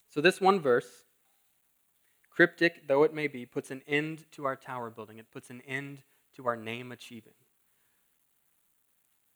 So, 0.09 0.21
this 0.21 0.41
one 0.41 0.59
verse, 0.59 1.05
cryptic 2.29 2.87
though 2.87 3.03
it 3.03 3.13
may 3.13 3.27
be, 3.27 3.45
puts 3.45 3.71
an 3.71 3.81
end 3.87 4.25
to 4.31 4.45
our 4.45 4.55
tower 4.55 4.89
building. 4.89 5.19
It 5.19 5.31
puts 5.31 5.49
an 5.49 5.61
end 5.67 6.03
to 6.35 6.47
our 6.47 6.55
name 6.55 6.91
achieving. 6.91 7.33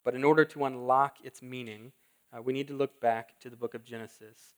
But 0.03 0.15
in 0.15 0.23
order 0.23 0.45
to 0.45 0.65
unlock 0.65 1.17
its 1.23 1.41
meaning, 1.41 1.91
uh, 2.35 2.41
we 2.41 2.53
need 2.53 2.67
to 2.67 2.73
look 2.73 2.99
back 2.99 3.39
to 3.41 3.49
the 3.49 3.55
book 3.55 3.73
of 3.73 3.85
Genesis. 3.85 4.55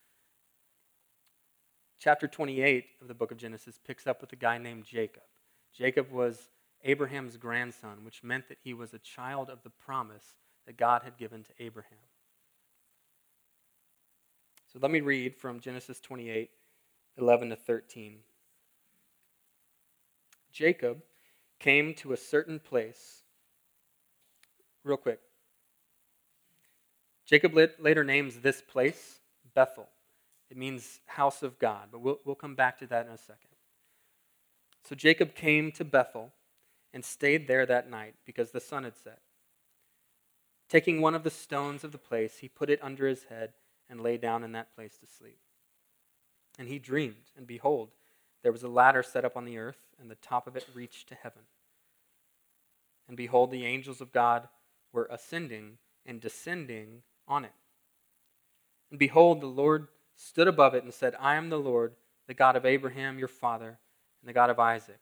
Chapter 2.00 2.28
28 2.28 2.86
of 3.02 3.08
the 3.08 3.14
book 3.14 3.32
of 3.32 3.38
Genesis 3.38 3.80
picks 3.86 4.08
up 4.08 4.22
with 4.22 4.32
a 4.34 4.38
guy 4.38 4.58
named 4.58 4.86
Jacob. 4.86 5.24
Jacob 5.74 6.12
was 6.12 6.50
Abraham's 6.84 7.38
grandson, 7.38 8.04
which 8.04 8.24
meant 8.24 8.48
that 8.48 8.60
he 8.64 8.74
was 8.74 8.94
a 8.94 9.00
child 9.00 9.50
of 9.50 9.64
the 9.64 9.70
promise 9.70 10.36
that 10.66 10.78
God 10.78 11.04
had 11.04 11.18
given 11.18 11.44
to 11.44 11.52
Abraham. 11.60 11.98
So 14.76 14.80
let 14.82 14.92
me 14.92 15.00
read 15.00 15.38
from 15.38 15.62
Genesis 15.62 16.02
28 16.02 16.50
11 17.18 17.50
to 17.52 17.56
13. 17.56 18.18
Jacob 20.52 21.02
came 21.60 21.94
to 21.94 22.12
a 22.12 22.18
certain 22.18 22.60
place. 22.60 23.22
Real 24.84 24.98
quick. 24.98 25.22
Jacob 27.26 27.56
later 27.80 28.04
names 28.04 28.40
this 28.40 28.62
place 28.62 29.20
Bethel. 29.54 29.88
It 30.52 30.58
means 30.58 31.00
house 31.06 31.42
of 31.42 31.58
God, 31.58 31.88
but 31.90 32.02
we'll, 32.02 32.20
we'll 32.26 32.36
come 32.36 32.56
back 32.56 32.78
to 32.80 32.88
that 32.88 33.06
in 33.06 33.14
a 33.14 33.18
second. 33.18 33.52
So 34.84 34.94
Jacob 34.94 35.36
came 35.36 35.72
to 35.72 35.86
Bethel 35.86 36.34
and 36.94 37.06
stayed 37.06 37.48
there 37.48 37.66
that 37.66 37.90
night 37.90 38.16
because 38.26 38.52
the 38.52 38.60
sun 38.60 38.84
had 38.84 38.98
set. 38.98 39.22
Taking 40.68 41.00
one 41.00 41.16
of 41.16 41.24
the 41.24 41.30
stones 41.30 41.86
of 41.86 41.94
the 41.94 41.98
place, 41.98 42.40
he 42.40 42.50
put 42.50 42.70
it 42.70 42.84
under 42.84 43.08
his 43.08 43.24
head 43.30 43.54
and 43.90 44.02
lay 44.02 44.18
down 44.18 44.44
in 44.44 44.52
that 44.54 44.76
place 44.76 44.98
to 44.98 45.08
sleep. 45.08 45.40
And 46.58 46.68
he 46.68 46.80
dreamed, 46.80 47.32
and 47.38 47.46
behold, 47.46 47.90
there 48.44 48.52
was 48.52 48.64
a 48.64 48.68
ladder 48.68 49.04
set 49.04 49.26
up 49.26 49.36
on 49.36 49.46
the 49.46 49.58
earth, 49.58 49.80
and 50.00 50.10
the 50.10 50.16
top 50.16 50.48
of 50.48 50.56
it 50.56 50.68
reached 50.74 51.10
to 51.10 51.16
heaven. 51.16 51.42
And 53.08 53.18
behold, 53.18 53.52
the 53.52 53.66
angels 53.66 54.02
of 54.02 54.12
God 54.12 54.48
were 54.94 55.08
ascending 55.12 55.78
and 56.06 56.22
descending 56.22 57.02
on 57.28 57.46
it. 57.46 57.52
And 58.90 59.00
behold, 59.00 59.42
the 59.42 59.48
Lord 59.48 59.88
stood 60.16 60.48
above 60.48 60.74
it 60.76 60.84
and 60.84 60.94
said, 60.94 61.16
I 61.20 61.36
am 61.36 61.50
the 61.50 61.60
Lord, 61.60 61.94
the 62.28 62.34
God 62.34 62.56
of 62.56 62.66
Abraham 62.66 63.20
your 63.20 63.28
father, 63.28 63.80
and 64.22 64.30
the 64.30 64.34
God 64.34 64.50
of 64.50 64.60
Isaac. 64.60 65.00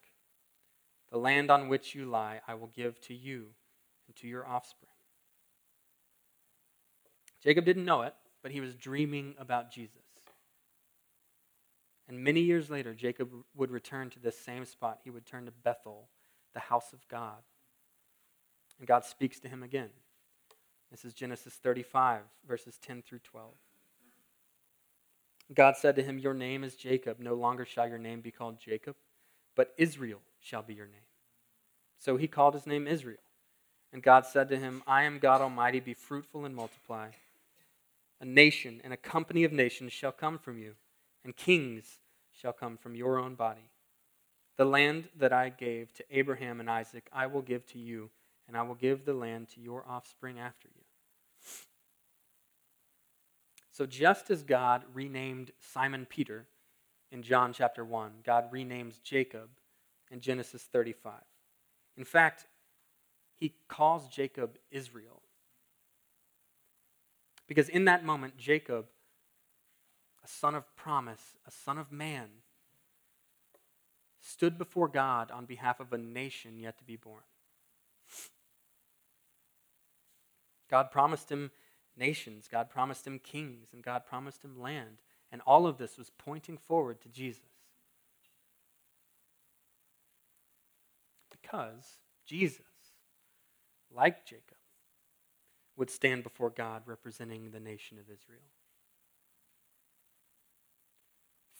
The 1.11 1.17
land 1.17 1.51
on 1.51 1.69
which 1.69 1.93
you 1.93 2.05
lie 2.05 2.41
I 2.47 2.55
will 2.55 2.71
give 2.73 2.99
to 3.01 3.13
you 3.13 3.47
and 4.07 4.15
to 4.17 4.27
your 4.27 4.47
offspring. 4.47 4.89
Jacob 7.43 7.65
didn't 7.65 7.85
know 7.85 8.01
it, 8.01 8.15
but 8.43 8.51
he 8.51 8.61
was 8.61 8.75
dreaming 8.75 9.33
about 9.39 9.71
Jesus. 9.71 10.03
And 12.07 12.19
many 12.19 12.41
years 12.41 12.69
later, 12.69 12.93
Jacob 12.93 13.31
would 13.55 13.71
return 13.71 14.09
to 14.11 14.19
this 14.19 14.37
same 14.37 14.65
spot. 14.65 14.99
He 15.03 15.09
would 15.09 15.25
turn 15.25 15.45
to 15.45 15.51
Bethel, 15.51 16.09
the 16.53 16.59
house 16.59 16.91
of 16.91 17.07
God. 17.07 17.41
And 18.77 18.87
God 18.87 19.05
speaks 19.05 19.39
to 19.39 19.47
him 19.47 19.63
again. 19.63 19.89
This 20.91 21.05
is 21.05 21.13
Genesis 21.13 21.53
35, 21.53 22.21
verses 22.45 22.77
10 22.85 23.01
through 23.01 23.19
12. 23.19 23.49
God 25.55 25.77
said 25.77 25.95
to 25.95 26.03
him, 26.03 26.19
Your 26.19 26.33
name 26.33 26.63
is 26.63 26.75
Jacob. 26.75 27.19
No 27.19 27.35
longer 27.35 27.65
shall 27.65 27.87
your 27.87 27.97
name 27.97 28.21
be 28.21 28.31
called 28.31 28.59
Jacob, 28.59 28.95
but 29.55 29.73
Israel 29.77 30.19
shall 30.41 30.61
be 30.61 30.73
your 30.73 30.85
name. 30.85 30.95
So 31.97 32.17
he 32.17 32.27
called 32.27 32.53
his 32.53 32.67
name 32.67 32.87
Israel. 32.87 33.17
And 33.93 34.03
God 34.03 34.25
said 34.25 34.49
to 34.49 34.57
him, 34.57 34.83
I 34.85 35.03
am 35.03 35.19
God 35.19 35.41
Almighty. 35.41 35.79
Be 35.79 35.93
fruitful 35.93 36.45
and 36.45 36.55
multiply. 36.55 37.09
A 38.23 38.25
nation 38.25 38.79
and 38.85 38.93
a 38.93 38.97
company 38.97 39.43
of 39.43 39.51
nations 39.51 39.91
shall 39.91 40.13
come 40.13 40.37
from 40.39 40.57
you, 40.57 40.75
and 41.25 41.35
kings 41.35 41.99
shall 42.31 42.53
come 42.53 42.77
from 42.77 42.95
your 42.95 43.19
own 43.19 43.35
body. 43.35 43.69
The 44.55 44.63
land 44.63 45.09
that 45.17 45.33
I 45.33 45.49
gave 45.49 45.93
to 45.95 46.05
Abraham 46.09 46.61
and 46.61 46.69
Isaac, 46.69 47.09
I 47.11 47.27
will 47.27 47.41
give 47.41 47.65
to 47.73 47.79
you, 47.79 48.11
and 48.47 48.55
I 48.55 48.61
will 48.61 48.75
give 48.75 49.03
the 49.03 49.13
land 49.13 49.49
to 49.49 49.59
your 49.59 49.83
offspring 49.85 50.39
after 50.39 50.69
you. 50.73 50.83
So, 53.71 53.85
just 53.85 54.31
as 54.31 54.41
God 54.41 54.85
renamed 54.93 55.51
Simon 55.59 56.05
Peter 56.09 56.45
in 57.11 57.23
John 57.23 57.51
chapter 57.51 57.83
1, 57.83 58.19
God 58.23 58.49
renames 58.53 59.03
Jacob 59.03 59.49
in 60.09 60.21
Genesis 60.21 60.63
35. 60.63 61.15
In 61.97 62.05
fact, 62.05 62.47
he 63.35 63.55
calls 63.67 64.07
Jacob 64.07 64.57
Israel 64.71 65.22
because 67.53 67.69
in 67.69 67.85
that 67.85 68.03
moment, 68.03 68.35
Jacob, 68.35 68.85
a 70.23 70.27
son 70.27 70.55
of 70.55 70.75
promise, 70.75 71.37
a 71.45 71.51
son 71.51 71.77
of 71.77 71.91
man, 71.91 72.29
stood 74.19 74.57
before 74.57 74.87
God 74.87 75.29
on 75.29 75.45
behalf 75.45 75.79
of 75.79 75.93
a 75.93 75.99
nation 75.99 76.57
yet 76.57 76.79
to 76.79 76.83
be 76.83 76.95
born. 76.95 77.21
God 80.67 80.89
promised 80.89 81.31
him 81.31 81.51
nations, 81.95 82.47
God 82.51 82.71
promised 82.71 83.05
him 83.05 83.19
kings, 83.19 83.67
and 83.71 83.83
God 83.83 84.03
promised 84.03 84.43
him 84.43 84.59
land. 84.59 84.97
And 85.31 85.39
all 85.45 85.67
of 85.67 85.77
this 85.77 85.95
was 85.95 86.09
pointing 86.09 86.57
forward 86.57 87.01
to 87.01 87.07
Jesus. 87.09 87.43
Because 91.29 91.97
Jesus, 92.25 92.65
like 93.95 94.25
Jacob, 94.25 94.52
would 95.75 95.89
stand 95.89 96.23
before 96.23 96.49
God 96.49 96.83
representing 96.85 97.51
the 97.51 97.59
nation 97.59 97.97
of 97.97 98.05
Israel. 98.05 98.41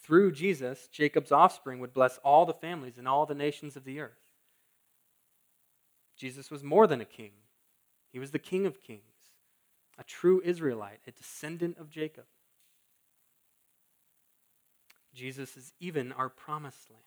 Through 0.02 0.32
Jesus, 0.32 0.88
Jacob's 0.92 1.32
offspring 1.32 1.80
would 1.80 1.94
bless 1.94 2.18
all 2.18 2.44
the 2.44 2.52
families 2.52 2.98
and 2.98 3.08
all 3.08 3.24
the 3.26 3.34
nations 3.34 3.74
of 3.74 3.84
the 3.84 4.00
earth. 4.00 4.12
Jesus 6.16 6.50
was 6.50 6.62
more 6.62 6.86
than 6.86 7.00
a 7.00 7.06
king, 7.06 7.32
he 8.12 8.18
was 8.20 8.30
the 8.30 8.38
King 8.38 8.64
of 8.66 8.80
kings, 8.80 9.00
a 9.98 10.04
true 10.04 10.40
Israelite, 10.44 11.00
a 11.06 11.10
descendant 11.10 11.78
of 11.78 11.90
Jacob. 11.90 12.26
Jesus 15.12 15.56
is 15.56 15.72
even 15.80 16.12
our 16.12 16.28
promised 16.28 16.90
land. 16.90 17.02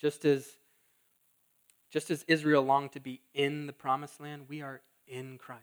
Just 0.00 0.24
as, 0.24 0.56
just 1.92 2.10
as 2.10 2.24
Israel 2.26 2.62
longed 2.62 2.92
to 2.92 3.00
be 3.00 3.20
in 3.34 3.66
the 3.66 3.72
promised 3.72 4.18
land, 4.20 4.46
we 4.48 4.62
are 4.62 4.80
in 5.06 5.36
Christ. 5.36 5.62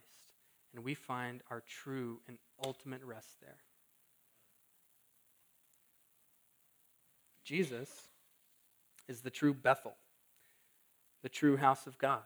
And 0.73 0.83
we 0.83 0.93
find 0.93 1.41
our 1.49 1.61
true 1.61 2.21
and 2.27 2.37
ultimate 2.63 3.03
rest 3.03 3.41
there. 3.41 3.57
Jesus 7.43 7.89
is 9.07 9.21
the 9.21 9.31
true 9.31 9.55
Bethel, 9.55 9.95
the 11.23 11.29
true 11.29 11.57
house 11.57 11.87
of 11.87 11.97
God. 11.97 12.21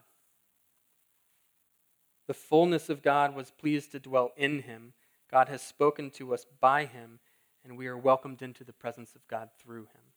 The 2.26 2.34
fullness 2.34 2.90
of 2.90 3.02
God 3.02 3.34
was 3.34 3.50
pleased 3.50 3.92
to 3.92 4.00
dwell 4.00 4.32
in 4.36 4.60
him. 4.62 4.92
God 5.30 5.48
has 5.48 5.62
spoken 5.62 6.10
to 6.12 6.34
us 6.34 6.44
by 6.60 6.84
him, 6.84 7.20
and 7.64 7.78
we 7.78 7.86
are 7.86 7.96
welcomed 7.96 8.42
into 8.42 8.64
the 8.64 8.72
presence 8.74 9.14
of 9.14 9.26
God 9.28 9.48
through 9.58 9.84
him. 9.84 10.13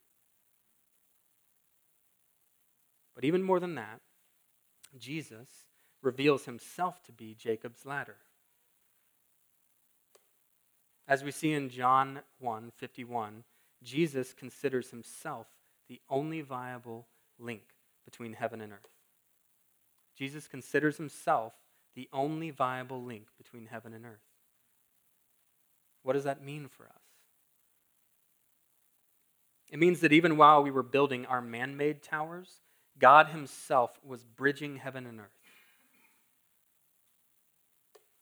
But 3.18 3.26
even 3.26 3.42
more 3.42 3.60
than 3.60 3.74
that, 3.74 4.02
Jesus 4.96 5.48
reveals 6.04 6.46
himself 6.46 7.02
to 7.06 7.12
be 7.12 7.34
Jacob's 7.34 7.84
ladder. 7.84 8.18
As 11.08 11.24
we 11.24 11.32
see 11.32 11.52
in 11.52 11.70
John 11.70 12.20
1 12.38 12.72
51, 12.78 13.44
Jesus 13.82 14.36
considers 14.36 14.92
himself 14.92 15.48
the 15.90 16.00
only 16.12 16.42
viable 16.42 17.08
link 17.40 17.64
between 18.06 18.34
heaven 18.34 18.62
and 18.62 18.72
earth. 18.72 18.94
Jesus 20.16 20.48
considers 20.48 20.98
himself 20.98 21.54
the 21.96 22.08
only 22.14 22.52
viable 22.52 23.02
link 23.02 23.30
between 23.36 23.66
heaven 23.66 23.96
and 23.96 24.06
earth. 24.06 24.28
What 26.04 26.14
does 26.14 26.26
that 26.26 26.46
mean 26.46 26.68
for 26.68 26.84
us? 26.84 27.02
It 29.72 29.80
means 29.80 30.02
that 30.02 30.14
even 30.14 30.38
while 30.38 30.62
we 30.62 30.70
were 30.70 30.84
building 30.84 31.26
our 31.26 31.42
man 31.42 31.78
made 31.78 32.04
towers, 32.04 32.62
God 33.00 33.28
Himself 33.28 34.00
was 34.04 34.24
bridging 34.24 34.78
heaven 34.78 35.06
and 35.06 35.20
earth. 35.20 35.28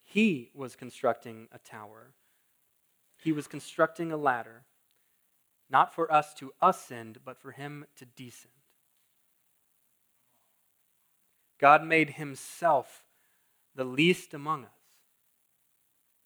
He 0.03 0.51
was 0.53 0.75
constructing 0.75 1.47
a 1.51 1.59
tower, 1.59 2.13
He 3.21 3.31
was 3.31 3.47
constructing 3.47 4.11
a 4.11 4.17
ladder 4.17 4.65
not 5.69 5.93
for 5.93 6.11
us 6.11 6.33
to 6.35 6.51
ascend, 6.61 7.19
but 7.25 7.37
for 7.37 7.51
him 7.51 7.85
to 7.95 8.05
descend. 8.05 8.53
God 11.59 11.83
made 11.83 12.11
himself 12.11 13.03
the 13.73 13.83
least 13.83 14.33
among 14.33 14.65
us, 14.65 14.71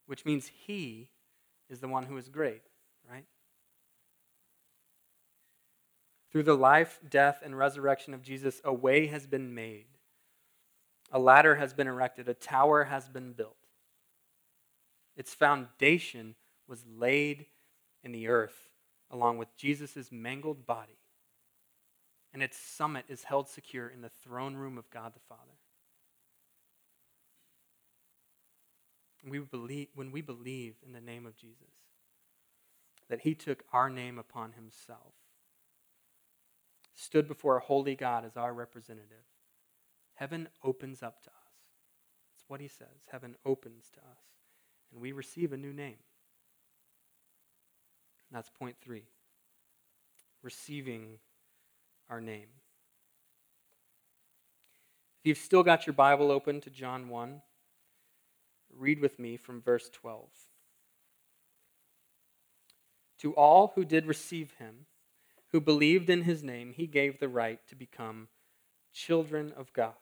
which 0.05 0.25
means 0.25 0.51
he 0.65 1.09
is 1.69 1.79
the 1.79 1.87
one 1.87 2.03
who 2.03 2.17
is 2.17 2.27
great, 2.27 2.63
right? 3.09 3.25
Through 6.31 6.43
the 6.43 6.55
life, 6.55 6.99
death, 7.09 7.41
and 7.43 7.57
resurrection 7.57 8.13
of 8.13 8.21
Jesus, 8.21 8.61
a 8.63 8.73
way 8.73 9.07
has 9.07 9.25
been 9.25 9.53
made. 9.53 9.85
A 11.11 11.19
ladder 11.19 11.55
has 11.55 11.73
been 11.73 11.87
erected, 11.87 12.29
a 12.29 12.33
tower 12.35 12.83
has 12.83 13.09
been 13.09 13.33
built. 13.33 13.55
Its 15.17 15.33
foundation 15.33 16.35
was 16.67 16.83
laid 16.85 17.47
in 18.03 18.11
the 18.11 18.27
earth 18.27 18.69
along 19.11 19.37
with 19.37 19.55
Jesus' 19.57 20.11
mangled 20.11 20.65
body. 20.65 20.99
And 22.31 22.43
its 22.43 22.57
summit 22.57 23.05
is 23.07 23.23
held 23.23 23.49
secure 23.49 23.89
in 23.89 24.01
the 24.01 24.11
throne 24.23 24.55
room 24.55 24.77
of 24.77 24.89
God 24.91 25.13
the 25.15 25.19
Father. 25.19 25.41
We 29.27 29.39
believe, 29.39 29.87
when 29.95 30.11
we 30.11 30.21
believe 30.21 30.75
in 30.85 30.93
the 30.93 31.01
name 31.01 31.25
of 31.25 31.35
Jesus, 31.35 31.73
that 33.09 33.21
he 33.21 33.33
took 33.33 33.63
our 33.73 33.89
name 33.89 34.19
upon 34.19 34.53
himself, 34.53 35.13
stood 36.99 37.27
before 37.27 37.57
a 37.57 37.61
holy 37.61 37.95
God 37.95 38.25
as 38.25 38.35
our 38.35 38.53
representative, 38.53 39.25
heaven 40.15 40.49
opens 40.63 41.01
up 41.01 41.23
to 41.23 41.29
us. 41.29 41.35
That's 42.33 42.49
what 42.49 42.59
he 42.59 42.67
says. 42.67 43.07
Heaven 43.11 43.35
opens 43.45 43.89
to 43.93 43.99
us, 43.99 44.21
and 44.91 45.01
we 45.01 45.11
receive 45.11 45.53
a 45.53 45.57
new 45.57 45.71
name. 45.71 45.97
That's 48.31 48.49
point 48.49 48.75
three 48.81 49.05
receiving 50.41 51.19
our 52.09 52.21
name. 52.21 52.47
If 55.19 55.27
you've 55.27 55.37
still 55.37 55.63
got 55.63 55.85
your 55.85 55.93
Bible 55.93 56.31
open 56.31 56.61
to 56.61 56.69
John 56.69 57.09
1, 57.09 57.41
read 58.73 59.01
with 59.01 59.19
me 59.19 59.35
from 59.35 59.61
verse 59.61 59.89
12. 59.89 60.29
To 63.19 63.33
all 63.33 63.73
who 63.75 63.83
did 63.83 64.05
receive 64.05 64.53
him, 64.59 64.85
who 65.51 65.59
believed 65.59 66.09
in 66.09 66.23
his 66.23 66.43
name, 66.43 66.73
he 66.75 66.87
gave 66.87 67.19
the 67.19 67.27
right 67.27 67.59
to 67.67 67.75
become 67.75 68.27
children 68.93 69.53
of 69.57 69.73
God. 69.73 69.93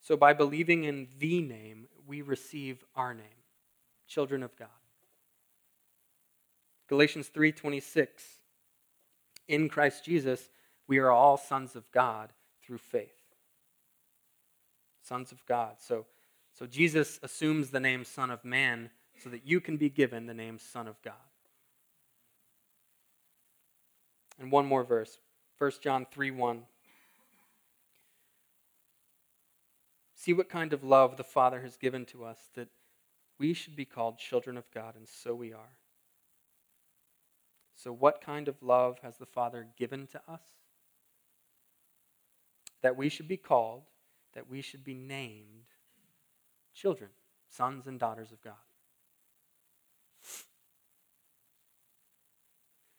So 0.00 0.16
by 0.16 0.32
believing 0.32 0.84
in 0.84 1.08
the 1.18 1.42
name, 1.42 1.86
we 2.06 2.22
receive 2.22 2.84
our 2.96 3.12
name, 3.12 3.44
children 4.06 4.42
of 4.42 4.56
God. 4.56 4.68
Galatians 6.88 7.28
3:26 7.28 8.40
In 9.46 9.68
Christ 9.68 10.04
Jesus 10.04 10.48
we 10.86 10.96
are 10.96 11.10
all 11.10 11.36
sons 11.36 11.76
of 11.76 11.90
God 11.90 12.32
through 12.62 12.78
faith. 12.78 13.12
Sons 15.02 15.30
of 15.30 15.44
God. 15.44 15.78
So 15.78 16.06
so 16.52 16.66
Jesus 16.66 17.20
assumes 17.22 17.70
the 17.70 17.80
name 17.80 18.04
son 18.04 18.30
of 18.30 18.44
man 18.44 18.90
so 19.22 19.28
that 19.28 19.46
you 19.46 19.60
can 19.60 19.76
be 19.76 19.90
given 19.90 20.26
the 20.26 20.34
name 20.34 20.58
son 20.58 20.88
of 20.88 21.00
God. 21.02 21.27
And 24.38 24.52
one 24.52 24.66
more 24.66 24.84
verse. 24.84 25.18
1 25.58 25.72
John 25.82 26.06
3 26.10 26.30
1. 26.30 26.62
See 30.14 30.32
what 30.32 30.48
kind 30.48 30.72
of 30.72 30.82
love 30.82 31.16
the 31.16 31.24
Father 31.24 31.60
has 31.60 31.76
given 31.76 32.04
to 32.06 32.24
us 32.24 32.38
that 32.54 32.68
we 33.38 33.54
should 33.54 33.76
be 33.76 33.84
called 33.84 34.18
children 34.18 34.56
of 34.56 34.70
God, 34.72 34.96
and 34.96 35.08
so 35.08 35.34
we 35.34 35.52
are. 35.52 35.76
So, 37.76 37.92
what 37.92 38.20
kind 38.20 38.48
of 38.48 38.60
love 38.60 38.98
has 39.02 39.16
the 39.16 39.26
Father 39.26 39.68
given 39.78 40.08
to 40.08 40.20
us? 40.28 40.42
That 42.82 42.96
we 42.96 43.08
should 43.08 43.28
be 43.28 43.36
called, 43.36 43.82
that 44.34 44.50
we 44.50 44.60
should 44.60 44.82
be 44.82 44.94
named 44.94 45.66
children, 46.74 47.10
sons 47.48 47.86
and 47.86 47.98
daughters 48.00 48.32
of 48.32 48.42
God. 48.42 48.54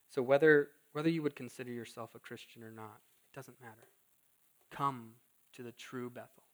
So, 0.08 0.22
whether, 0.22 0.68
whether 0.92 1.08
you 1.08 1.22
would 1.22 1.36
consider 1.36 1.70
yourself 1.70 2.14
a 2.14 2.18
Christian 2.18 2.62
or 2.62 2.70
not, 2.70 3.00
it 3.32 3.36
doesn't 3.36 3.60
matter. 3.60 3.88
Come 4.70 5.12
to 5.54 5.62
the 5.62 5.72
true 5.72 6.10
Bethel. 6.10 6.44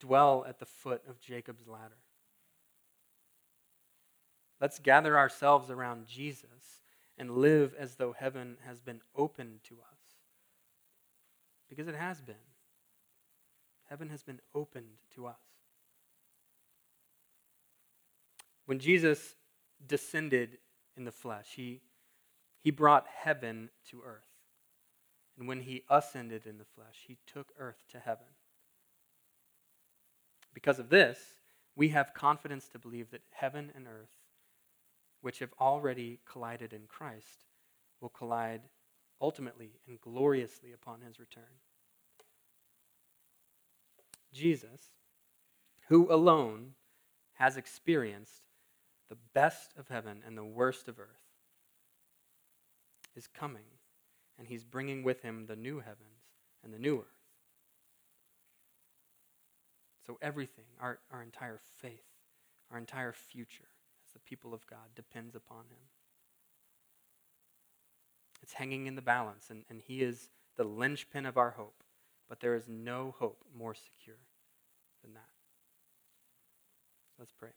Dwell 0.00 0.44
at 0.48 0.58
the 0.58 0.66
foot 0.66 1.02
of 1.08 1.20
Jacob's 1.20 1.66
ladder. 1.66 1.98
Let's 4.60 4.78
gather 4.78 5.16
ourselves 5.16 5.70
around 5.70 6.06
Jesus 6.06 6.82
and 7.16 7.36
live 7.36 7.74
as 7.78 7.96
though 7.96 8.12
heaven 8.12 8.56
has 8.66 8.80
been 8.80 9.00
opened 9.16 9.60
to 9.64 9.74
us. 9.74 9.98
Because 11.68 11.88
it 11.88 11.94
has 11.94 12.20
been. 12.20 12.34
Heaven 13.88 14.08
has 14.10 14.22
been 14.22 14.40
opened 14.54 14.98
to 15.14 15.26
us. 15.26 15.36
When 18.66 18.78
Jesus 18.78 19.34
descended 19.86 20.58
in 20.96 21.04
the 21.04 21.12
flesh, 21.12 21.52
he, 21.56 21.80
he 22.60 22.70
brought 22.70 23.06
heaven 23.06 23.70
to 23.90 24.02
earth. 24.04 24.22
And 25.38 25.46
when 25.46 25.60
he 25.60 25.84
ascended 25.88 26.46
in 26.46 26.58
the 26.58 26.64
flesh, 26.64 27.04
he 27.06 27.18
took 27.26 27.52
earth 27.58 27.84
to 27.90 27.98
heaven. 27.98 28.26
Because 30.52 30.78
of 30.78 30.88
this, 30.88 31.18
we 31.76 31.90
have 31.90 32.14
confidence 32.14 32.68
to 32.68 32.78
believe 32.78 33.10
that 33.10 33.22
heaven 33.30 33.70
and 33.74 33.86
earth 33.86 34.18
which 35.20 35.40
have 35.40 35.52
already 35.60 36.20
collided 36.24 36.72
in 36.72 36.82
Christ, 36.86 37.46
will 38.00 38.08
collide 38.08 38.62
ultimately 39.20 39.72
and 39.86 40.00
gloriously 40.00 40.72
upon 40.72 41.00
his 41.00 41.18
return. 41.18 41.44
Jesus, 44.32 44.92
who 45.88 46.12
alone 46.12 46.74
has 47.34 47.56
experienced 47.56 48.44
the 49.08 49.16
best 49.34 49.72
of 49.76 49.88
heaven 49.88 50.22
and 50.24 50.36
the 50.36 50.44
worst 50.44 50.86
of 50.86 51.00
earth, 51.00 51.27
is 53.18 53.26
coming, 53.26 53.64
and 54.38 54.46
he's 54.46 54.64
bringing 54.64 55.02
with 55.02 55.22
him 55.22 55.46
the 55.46 55.56
new 55.56 55.80
heavens 55.80 56.22
and 56.64 56.72
the 56.72 56.78
new 56.78 56.98
earth. 56.98 57.06
So, 60.06 60.16
everything, 60.22 60.64
our, 60.80 61.00
our 61.12 61.22
entire 61.22 61.58
faith, 61.82 62.06
our 62.70 62.78
entire 62.78 63.12
future, 63.12 63.68
as 64.06 64.12
the 64.14 64.20
people 64.20 64.54
of 64.54 64.66
God 64.66 64.94
depends 64.94 65.34
upon 65.34 65.64
him. 65.68 65.90
It's 68.42 68.54
hanging 68.54 68.86
in 68.86 68.94
the 68.94 69.02
balance, 69.02 69.50
and, 69.50 69.64
and 69.68 69.82
he 69.82 70.00
is 70.00 70.30
the 70.56 70.64
linchpin 70.64 71.26
of 71.26 71.36
our 71.36 71.50
hope. 71.50 71.82
But 72.28 72.40
there 72.40 72.54
is 72.54 72.68
no 72.68 73.14
hope 73.18 73.44
more 73.56 73.74
secure 73.74 74.18
than 75.02 75.14
that. 75.14 75.28
Let's 77.18 77.32
pray. 77.32 77.50